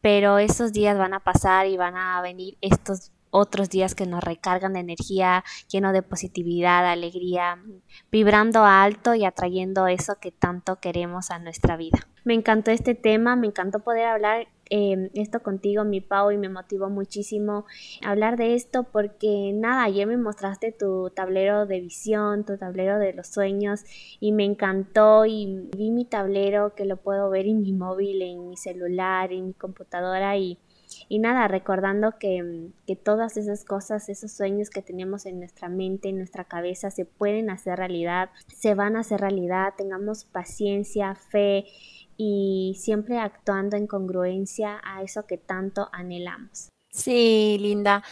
pero 0.00 0.38
esos 0.38 0.72
días 0.72 0.96
van 0.96 1.14
a 1.14 1.20
pasar 1.20 1.66
y 1.66 1.76
van 1.76 1.96
a 1.96 2.20
venir 2.22 2.56
estos 2.60 3.10
otros 3.30 3.70
días 3.70 3.94
que 3.94 4.06
nos 4.06 4.22
recargan 4.22 4.74
de 4.74 4.80
energía, 4.80 5.44
lleno 5.68 5.92
de 5.92 6.02
positividad, 6.02 6.86
alegría, 6.86 7.62
vibrando 8.10 8.64
alto 8.64 9.14
y 9.14 9.24
atrayendo 9.24 9.86
eso 9.86 10.16
que 10.20 10.32
tanto 10.32 10.76
queremos 10.76 11.30
a 11.30 11.38
nuestra 11.38 11.76
vida. 11.76 12.06
Me 12.24 12.34
encantó 12.34 12.70
este 12.70 12.94
tema, 12.94 13.36
me 13.36 13.46
encantó 13.46 13.80
poder 13.80 14.06
hablar 14.06 14.46
Em, 14.72 15.10
esto 15.14 15.42
contigo, 15.42 15.82
mi 15.82 16.00
Pau, 16.00 16.30
y 16.30 16.38
me 16.38 16.48
motivó 16.48 16.88
muchísimo 16.88 17.66
hablar 18.04 18.36
de 18.36 18.54
esto 18.54 18.84
porque 18.84 19.50
nada, 19.52 19.82
ayer 19.82 20.06
me 20.06 20.16
mostraste 20.16 20.70
tu 20.70 21.10
tablero 21.10 21.66
de 21.66 21.80
visión, 21.80 22.44
tu 22.44 22.56
tablero 22.56 23.00
de 23.00 23.12
los 23.12 23.26
sueños 23.26 23.80
y 24.20 24.30
me 24.30 24.44
encantó 24.44 25.26
y 25.26 25.68
vi 25.76 25.90
mi 25.90 26.04
tablero 26.04 26.76
que 26.76 26.84
lo 26.84 26.98
puedo 26.98 27.30
ver 27.30 27.46
en 27.46 27.62
mi 27.62 27.72
móvil, 27.72 28.22
en 28.22 28.48
mi 28.48 28.56
celular, 28.56 29.32
en 29.32 29.48
mi 29.48 29.54
computadora 29.54 30.36
y... 30.38 30.58
Y 31.08 31.18
nada, 31.18 31.48
recordando 31.48 32.18
que, 32.18 32.70
que, 32.86 32.96
todas 32.96 33.36
esas 33.36 33.64
cosas, 33.64 34.08
esos 34.08 34.32
sueños 34.32 34.70
que 34.70 34.82
tenemos 34.82 35.26
en 35.26 35.38
nuestra 35.38 35.68
mente, 35.68 36.08
en 36.08 36.18
nuestra 36.18 36.44
cabeza, 36.44 36.90
se 36.90 37.04
pueden 37.04 37.50
hacer 37.50 37.78
realidad, 37.78 38.30
se 38.48 38.74
van 38.74 38.96
a 38.96 39.00
hacer 39.00 39.20
realidad, 39.20 39.74
tengamos 39.76 40.24
paciencia, 40.24 41.14
fe 41.14 41.64
y 42.16 42.76
siempre 42.78 43.18
actuando 43.18 43.76
en 43.76 43.86
congruencia 43.86 44.80
a 44.84 45.02
eso 45.02 45.26
que 45.26 45.38
tanto 45.38 45.88
anhelamos. 45.92 46.68
Sí, 46.90 47.56
Linda. 47.60 48.02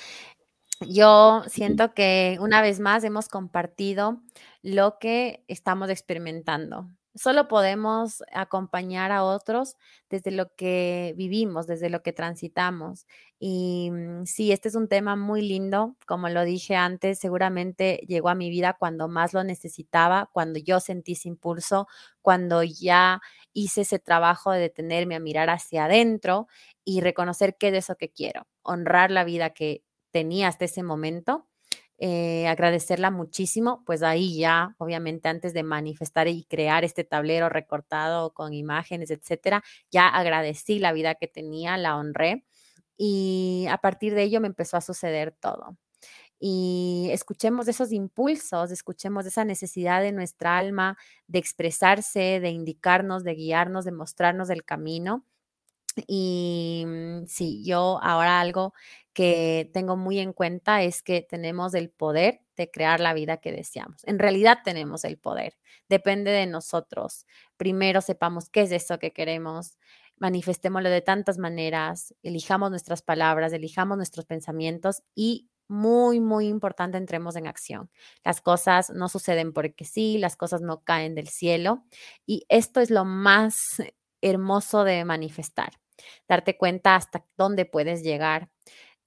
Yo 0.80 1.42
siento 1.48 1.92
que 1.92 2.38
una 2.40 2.62
vez 2.62 2.78
más 2.78 3.02
hemos 3.02 3.28
compartido 3.28 4.22
lo 4.62 4.98
que 4.98 5.44
estamos 5.48 5.90
experimentando. 5.90 6.88
Solo 7.14 7.48
podemos 7.48 8.22
acompañar 8.32 9.10
a 9.10 9.24
otros 9.24 9.76
desde 10.08 10.30
lo 10.30 10.54
que 10.54 11.14
vivimos, 11.16 11.66
desde 11.66 11.90
lo 11.90 12.02
que 12.02 12.12
transitamos. 12.12 13.06
Y 13.40 13.90
mm, 13.90 14.24
sí, 14.26 14.52
este 14.52 14.68
es 14.68 14.74
un 14.76 14.88
tema 14.88 15.16
muy 15.16 15.42
lindo. 15.42 15.96
Como 16.06 16.28
lo 16.28 16.44
dije 16.44 16.76
antes, 16.76 17.18
seguramente 17.18 17.96
llegó 18.06 18.28
a 18.28 18.34
mi 18.36 18.50
vida 18.50 18.76
cuando 18.78 19.08
más 19.08 19.32
lo 19.34 19.42
necesitaba, 19.42 20.30
cuando 20.32 20.60
yo 20.60 20.78
sentí 20.80 21.12
ese 21.12 21.28
impulso, 21.28 21.88
cuando 22.22 22.62
ya 22.62 23.20
hice 23.52 23.80
ese 23.80 23.98
trabajo 23.98 24.52
de 24.52 24.60
detenerme 24.60 25.16
a 25.16 25.20
mirar 25.20 25.50
hacia 25.50 25.86
adentro 25.86 26.46
y 26.84 27.00
reconocer 27.00 27.56
qué 27.58 27.68
es 27.68 27.74
eso 27.74 27.96
que 27.96 28.10
quiero, 28.10 28.46
honrar 28.62 29.10
la 29.10 29.24
vida 29.24 29.50
que 29.50 29.82
tenía 30.12 30.48
hasta 30.48 30.66
ese 30.66 30.82
momento 30.84 31.47
eh, 31.98 32.46
agradecerla 32.48 33.10
muchísimo, 33.10 33.82
pues 33.86 34.02
ahí 34.02 34.38
ya, 34.38 34.74
obviamente, 34.78 35.28
antes 35.28 35.52
de 35.54 35.62
manifestar 35.64 36.28
y 36.28 36.44
crear 36.44 36.84
este 36.84 37.04
tablero 37.04 37.48
recortado 37.48 38.32
con 38.34 38.52
imágenes, 38.54 39.10
etcétera, 39.10 39.62
ya 39.90 40.08
agradecí 40.08 40.78
la 40.78 40.92
vida 40.92 41.14
que 41.16 41.28
tenía, 41.28 41.76
la 41.76 41.96
honré 41.96 42.44
y 42.96 43.66
a 43.70 43.78
partir 43.78 44.14
de 44.14 44.24
ello 44.24 44.40
me 44.40 44.48
empezó 44.48 44.76
a 44.76 44.80
suceder 44.80 45.34
todo. 45.40 45.76
Y 46.40 47.08
escuchemos 47.12 47.68
esos 47.68 47.92
impulsos, 47.92 48.70
escuchemos 48.70 49.26
esa 49.26 49.44
necesidad 49.44 50.02
de 50.02 50.12
nuestra 50.12 50.58
alma 50.58 50.96
de 51.26 51.38
expresarse, 51.40 52.40
de 52.40 52.50
indicarnos, 52.50 53.24
de 53.24 53.34
guiarnos, 53.34 53.84
de 53.84 53.92
mostrarnos 53.92 54.50
el 54.50 54.64
camino. 54.64 55.24
Y 56.06 56.84
mm, 56.86 57.26
sí, 57.26 57.62
yo 57.64 57.98
ahora 58.02 58.40
algo 58.40 58.72
que 59.12 59.70
tengo 59.72 59.96
muy 59.96 60.20
en 60.20 60.32
cuenta 60.32 60.82
es 60.82 61.02
que 61.02 61.22
tenemos 61.22 61.74
el 61.74 61.90
poder 61.90 62.42
de 62.56 62.70
crear 62.70 63.00
la 63.00 63.14
vida 63.14 63.38
que 63.38 63.52
deseamos. 63.52 64.04
En 64.04 64.18
realidad 64.18 64.58
tenemos 64.64 65.04
el 65.04 65.18
poder, 65.18 65.58
depende 65.88 66.30
de 66.30 66.46
nosotros. 66.46 67.26
Primero 67.56 68.00
sepamos 68.00 68.48
qué 68.48 68.62
es 68.62 68.72
eso 68.72 68.98
que 68.98 69.12
queremos, 69.12 69.78
manifestémoslo 70.18 70.90
de 70.90 71.00
tantas 71.00 71.38
maneras, 71.38 72.14
elijamos 72.22 72.70
nuestras 72.70 73.02
palabras, 73.02 73.52
elijamos 73.52 73.96
nuestros 73.96 74.26
pensamientos 74.26 75.02
y 75.14 75.48
muy, 75.68 76.18
muy 76.20 76.46
importante, 76.48 76.96
entremos 76.96 77.36
en 77.36 77.46
acción. 77.46 77.90
Las 78.24 78.40
cosas 78.40 78.90
no 78.90 79.08
suceden 79.08 79.52
porque 79.52 79.84
sí, 79.84 80.18
las 80.18 80.36
cosas 80.36 80.62
no 80.62 80.82
caen 80.82 81.14
del 81.14 81.28
cielo 81.28 81.84
y 82.26 82.44
esto 82.48 82.80
es 82.80 82.90
lo 82.90 83.04
más 83.04 83.56
hermoso 84.20 84.84
de 84.84 85.04
manifestar, 85.04 85.72
darte 86.28 86.56
cuenta 86.56 86.96
hasta 86.96 87.24
dónde 87.36 87.64
puedes 87.66 88.02
llegar 88.02 88.50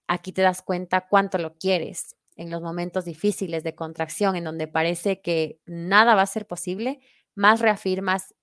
Aquí 0.07 0.33
te 0.33 0.41
das 0.41 0.61
cuenta 0.61 1.07
cuánto 1.07 1.37
lo 1.37 1.55
quieres 1.55 2.17
en 2.35 2.49
los 2.49 2.61
momentos 2.61 3.05
difíciles 3.05 3.63
de 3.63 3.75
contracción, 3.75 4.35
en 4.35 4.43
donde 4.43 4.67
parece 4.67 5.21
que 5.21 5.61
nada 5.65 6.15
va 6.15 6.23
a 6.23 6.25
ser 6.27 6.47
posible, 6.47 6.99
más 7.35 7.61
reafirmas 7.61 8.35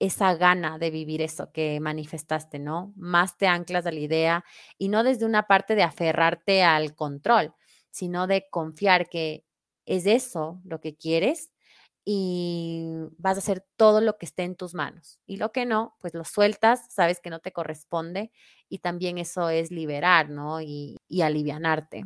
esa 0.00 0.34
gana 0.36 0.78
de 0.78 0.90
vivir 0.90 1.22
eso 1.22 1.52
que 1.52 1.80
manifestaste, 1.80 2.58
¿no? 2.60 2.92
Más 2.96 3.38
te 3.38 3.48
anclas 3.48 3.86
a 3.86 3.92
la 3.92 4.00
idea 4.00 4.44
y 4.78 4.90
no 4.90 5.04
desde 5.04 5.26
una 5.26 5.44
parte 5.44 5.76
de 5.76 5.84
aferrarte 5.84 6.64
al 6.64 6.96
control, 6.96 7.54
sino 7.90 8.26
de 8.26 8.48
confiar 8.50 9.08
que 9.08 9.44
es 9.86 10.06
eso 10.06 10.60
lo 10.64 10.80
que 10.80 10.96
quieres 10.96 11.51
y 12.04 12.88
vas 13.18 13.36
a 13.36 13.40
hacer 13.40 13.64
todo 13.76 14.00
lo 14.00 14.18
que 14.18 14.26
esté 14.26 14.42
en 14.42 14.56
tus 14.56 14.74
manos. 14.74 15.20
Y 15.26 15.36
lo 15.36 15.52
que 15.52 15.66
no, 15.66 15.96
pues 16.00 16.14
lo 16.14 16.24
sueltas, 16.24 16.86
sabes 16.90 17.20
que 17.20 17.30
no 17.30 17.40
te 17.40 17.52
corresponde 17.52 18.32
y 18.68 18.78
también 18.78 19.18
eso 19.18 19.48
es 19.50 19.70
liberar, 19.70 20.28
¿no? 20.30 20.60
Y, 20.60 20.98
alivianarte. 21.22 22.04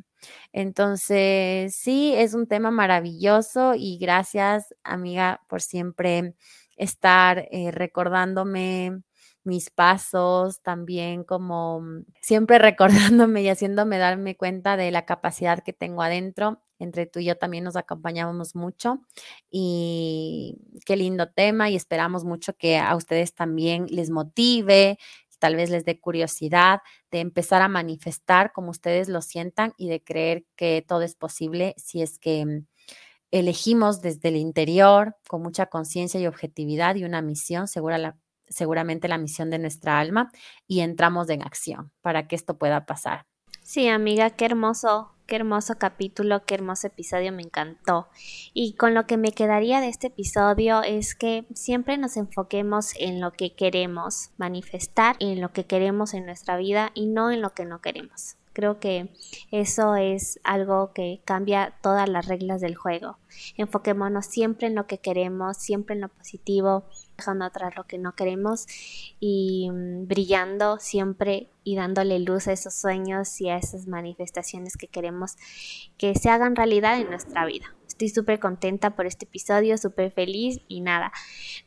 Entonces, 0.53 1.75
sí, 1.75 2.15
es 2.17 2.35
un 2.35 2.47
tema 2.47 2.71
maravilloso 2.71 3.75
y 3.77 3.99
gracias, 3.99 4.75
amiga, 4.85 5.41
por 5.49 5.63
siempre 5.63 6.35
estar 6.77 7.49
eh, 7.51 7.71
recordándome 7.71 9.03
mis 9.45 9.71
pasos, 9.71 10.61
también 10.63 11.25
como 11.25 11.83
siempre 12.21 12.59
recordándome 13.17 13.43
y 13.43 13.49
haciéndome 13.49 13.99
darme 13.99 14.37
cuenta 14.37 14.77
de 14.77 14.91
la 14.91 15.07
capacidad 15.07 15.63
que 15.63 15.73
tengo 15.73 16.03
adentro. 16.03 16.61
Entre 16.79 17.07
tú 17.07 17.21
y 17.21 17.25
yo 17.25 17.37
también 17.37 17.65
nos 17.65 17.77
acompañamos 17.77 18.55
mucho 18.55 19.01
y 19.51 20.59
qué 20.85 20.97
lindo 20.97 21.29
tema 21.29 21.71
y 21.71 21.77
esperamos 21.77 22.25
mucho 22.25 22.55
que 22.55 22.79
a 22.79 22.95
ustedes 22.97 23.35
también 23.35 23.87
les 23.89 24.11
motive, 24.11 24.99
tal 25.39 25.57
vez 25.57 25.71
les 25.71 25.85
dé 25.85 26.01
curiosidad 26.01 26.81
de 27.11 27.21
empezar 27.21 27.62
a 27.62 27.69
manifestar 27.69 28.53
como 28.53 28.71
ustedes 28.71 29.09
lo 29.09 29.23
sientan 29.23 29.75
y 29.77 29.89
de 29.89 30.03
creer 30.03 30.45
que 30.57 30.85
todo 30.87 31.03
es 31.03 31.15
posible 31.15 31.75
si 31.77 32.03
es 32.03 32.19
que 32.19 32.45
mm, 32.45 32.67
elegimos 33.31 34.01
desde 34.01 34.29
el 34.29 34.37
interior 34.37 35.17
con 35.29 35.43
mucha 35.43 35.67
conciencia 35.67 36.21
y 36.21 36.27
objetividad 36.27 36.97
y 36.97 37.05
una 37.05 37.23
misión, 37.23 37.69
segura 37.69 38.17
seguramente 38.49 39.09
la 39.09 39.19
misión 39.19 39.51
de 39.51 39.59
nuestra 39.59 39.99
alma, 39.99 40.31
y 40.69 40.81
entramos 40.81 41.29
en 41.31 41.43
acción 41.43 41.91
para 42.01 42.29
que 42.29 42.37
esto 42.37 42.59
pueda 42.59 42.87
pasar. 42.87 43.27
Sí, 43.62 43.89
amiga, 43.89 44.31
qué 44.31 44.45
hermoso, 44.45 45.15
qué 45.27 45.37
hermoso 45.37 45.77
capítulo, 45.79 46.45
qué 46.45 46.55
hermoso 46.55 46.87
episodio, 46.87 47.33
me 47.33 47.43
encantó. 47.43 48.09
Y 48.55 48.75
con 48.75 48.95
lo 48.95 49.07
que 49.07 49.17
me 49.17 49.33
quedaría 49.33 49.81
de 49.81 49.89
este 49.89 50.09
episodio 50.09 50.83
es 50.83 51.15
que 51.15 51.47
siempre 51.55 51.99
nos 51.99 52.17
enfoquemos 52.17 52.93
en 52.99 53.21
lo 53.21 53.33
que 53.33 53.55
queremos 53.55 54.31
manifestar, 54.39 55.17
en 55.21 55.41
lo 55.41 55.53
que 55.53 55.67
queremos 55.67 56.15
en 56.15 56.27
nuestra 56.27 56.57
vida 56.57 56.91
y 56.95 57.07
no 57.07 57.31
en 57.31 57.43
lo 57.43 57.55
que 57.55 57.65
no 57.65 57.81
queremos. 57.81 58.37
Creo 58.57 58.81
que 58.81 59.11
eso 59.51 59.97
es 59.97 60.40
algo 60.42 60.95
que 60.95 61.21
cambia 61.27 61.75
todas 61.83 62.09
las 62.09 62.27
reglas 62.27 62.62
del 62.62 62.75
juego. 62.75 63.19
Enfoquémonos 63.59 64.25
siempre 64.25 64.66
en 64.66 64.75
lo 64.75 64.87
que 64.87 64.97
queremos, 64.97 65.59
siempre 65.59 65.95
en 65.95 66.01
lo 66.01 66.09
positivo, 66.09 66.87
dejando 67.19 67.45
atrás 67.45 67.77
lo 67.77 67.85
que 67.85 67.99
no 67.99 68.14
queremos 68.14 68.64
y 69.21 69.69
mm, 69.71 70.07
brillando 70.09 70.79
siempre 70.79 71.51
y 71.64 71.77
dándole 71.77 72.19
luz 72.19 72.49
a 72.49 72.53
esos 72.53 72.73
sueños 72.73 73.42
y 73.42 73.51
a 73.51 73.59
esas 73.59 73.88
manifestaciones 73.88 74.79
que 74.79 74.88
queremos 74.88 75.37
que 75.99 76.14
se 76.14 76.31
hagan 76.31 76.57
realidad 76.57 76.99
en 76.99 77.11
nuestra 77.11 77.45
vida. 77.45 77.66
Estoy 77.97 78.11
súper 78.11 78.39
contenta 78.39 78.95
por 78.95 79.07
este 79.07 79.25
episodio, 79.25 79.79
súper 79.79 80.11
feliz 80.11 80.61
y 80.69 80.83
nada. 80.83 81.13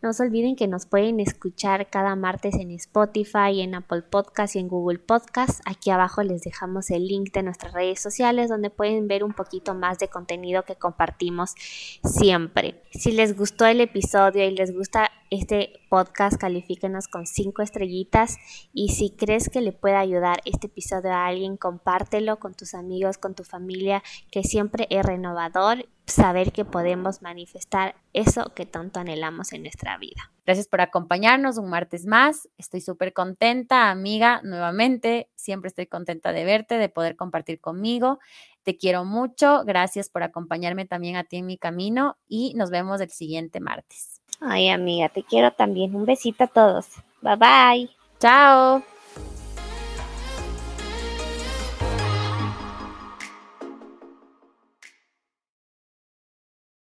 No 0.04 0.14
se 0.14 0.22
olviden 0.22 0.56
que 0.56 0.68
nos 0.68 0.86
pueden 0.86 1.20
escuchar 1.20 1.90
cada 1.90 2.16
martes 2.16 2.54
en 2.54 2.70
Spotify, 2.70 3.62
en 3.62 3.74
Apple 3.74 4.04
Podcast 4.04 4.56
y 4.56 4.60
en 4.60 4.68
Google 4.68 5.00
Podcast. 5.00 5.60
Aquí 5.66 5.90
abajo 5.90 6.22
les 6.22 6.44
dejamos 6.44 6.92
el 6.92 7.08
link 7.08 7.34
de 7.34 7.42
nuestras 7.42 7.74
redes 7.74 8.00
sociales 8.00 8.48
donde 8.48 8.70
pueden 8.70 9.08
ver 9.08 9.24
un 9.24 9.34
poquito 9.34 9.74
más 9.74 9.98
de 9.98 10.08
contenido 10.08 10.62
que 10.66 10.76
compartimos 10.76 11.56
siempre. 12.04 12.80
Si 12.92 13.12
les 13.12 13.36
gustó 13.36 13.66
el 13.66 13.82
episodio 13.82 14.46
y 14.46 14.52
les 14.52 14.72
gusta 14.72 15.10
este 15.30 15.74
podcast, 15.90 16.38
califíquenos 16.38 17.08
con 17.08 17.26
cinco 17.26 17.62
estrellitas 17.62 18.38
y 18.74 18.90
si 18.90 19.12
crees 19.12 19.50
que 19.50 19.62
le 19.62 19.72
puede 19.72 19.96
ayudar 19.96 20.42
este 20.46 20.68
episodio 20.68 21.12
a 21.12 21.28
alguien, 21.28 21.58
compártelo 21.58 22.40
con 22.40 22.54
tus 22.54 22.74
amigos, 22.74 23.18
con 23.18 23.36
tu 23.36 23.44
familia, 23.44 24.04
que 24.32 24.44
siempre 24.44 24.88
es 24.90 25.06
renovador 25.06 25.86
saber 26.10 26.52
que 26.52 26.66
podemos 26.66 27.22
manifestar 27.22 27.96
eso 28.14 28.54
que 28.56 28.66
tanto 28.66 29.00
anhelamos 29.00 29.54
en 29.54 29.64
nuestra 29.64 29.98
vida. 29.98 30.32
Gracias 30.46 30.68
por 30.68 30.82
acompañarnos 30.82 31.58
un 31.58 31.70
martes 31.70 32.06
más. 32.06 32.50
Estoy 32.58 32.82
súper 32.82 33.14
contenta, 33.14 33.92
amiga, 33.92 34.42
nuevamente. 34.44 35.30
Siempre 35.36 35.68
estoy 35.68 35.86
contenta 35.86 36.32
de 36.34 36.44
verte, 36.44 36.78
de 36.80 36.90
poder 36.90 37.16
compartir 37.16 37.62
conmigo. 37.62 38.20
Te 38.64 38.76
quiero 38.76 39.06
mucho. 39.06 39.64
Gracias 39.66 40.10
por 40.10 40.24
acompañarme 40.24 40.86
también 40.86 41.16
a 41.16 41.24
ti 41.24 41.38
en 41.38 41.46
mi 41.46 41.58
camino 41.58 42.18
y 42.28 42.54
nos 42.56 42.72
vemos 42.72 43.00
el 43.02 43.12
siguiente 43.12 43.60
martes. 43.60 44.19
Ay, 44.42 44.70
amiga, 44.70 45.10
te 45.10 45.24
quiero 45.24 45.52
también. 45.52 45.96
Un 45.96 46.06
besito 46.06 46.46
a 46.46 46.48
todos. 46.48 46.88
Bye 47.22 47.36
bye. 47.36 47.90
Chao. 48.20 48.84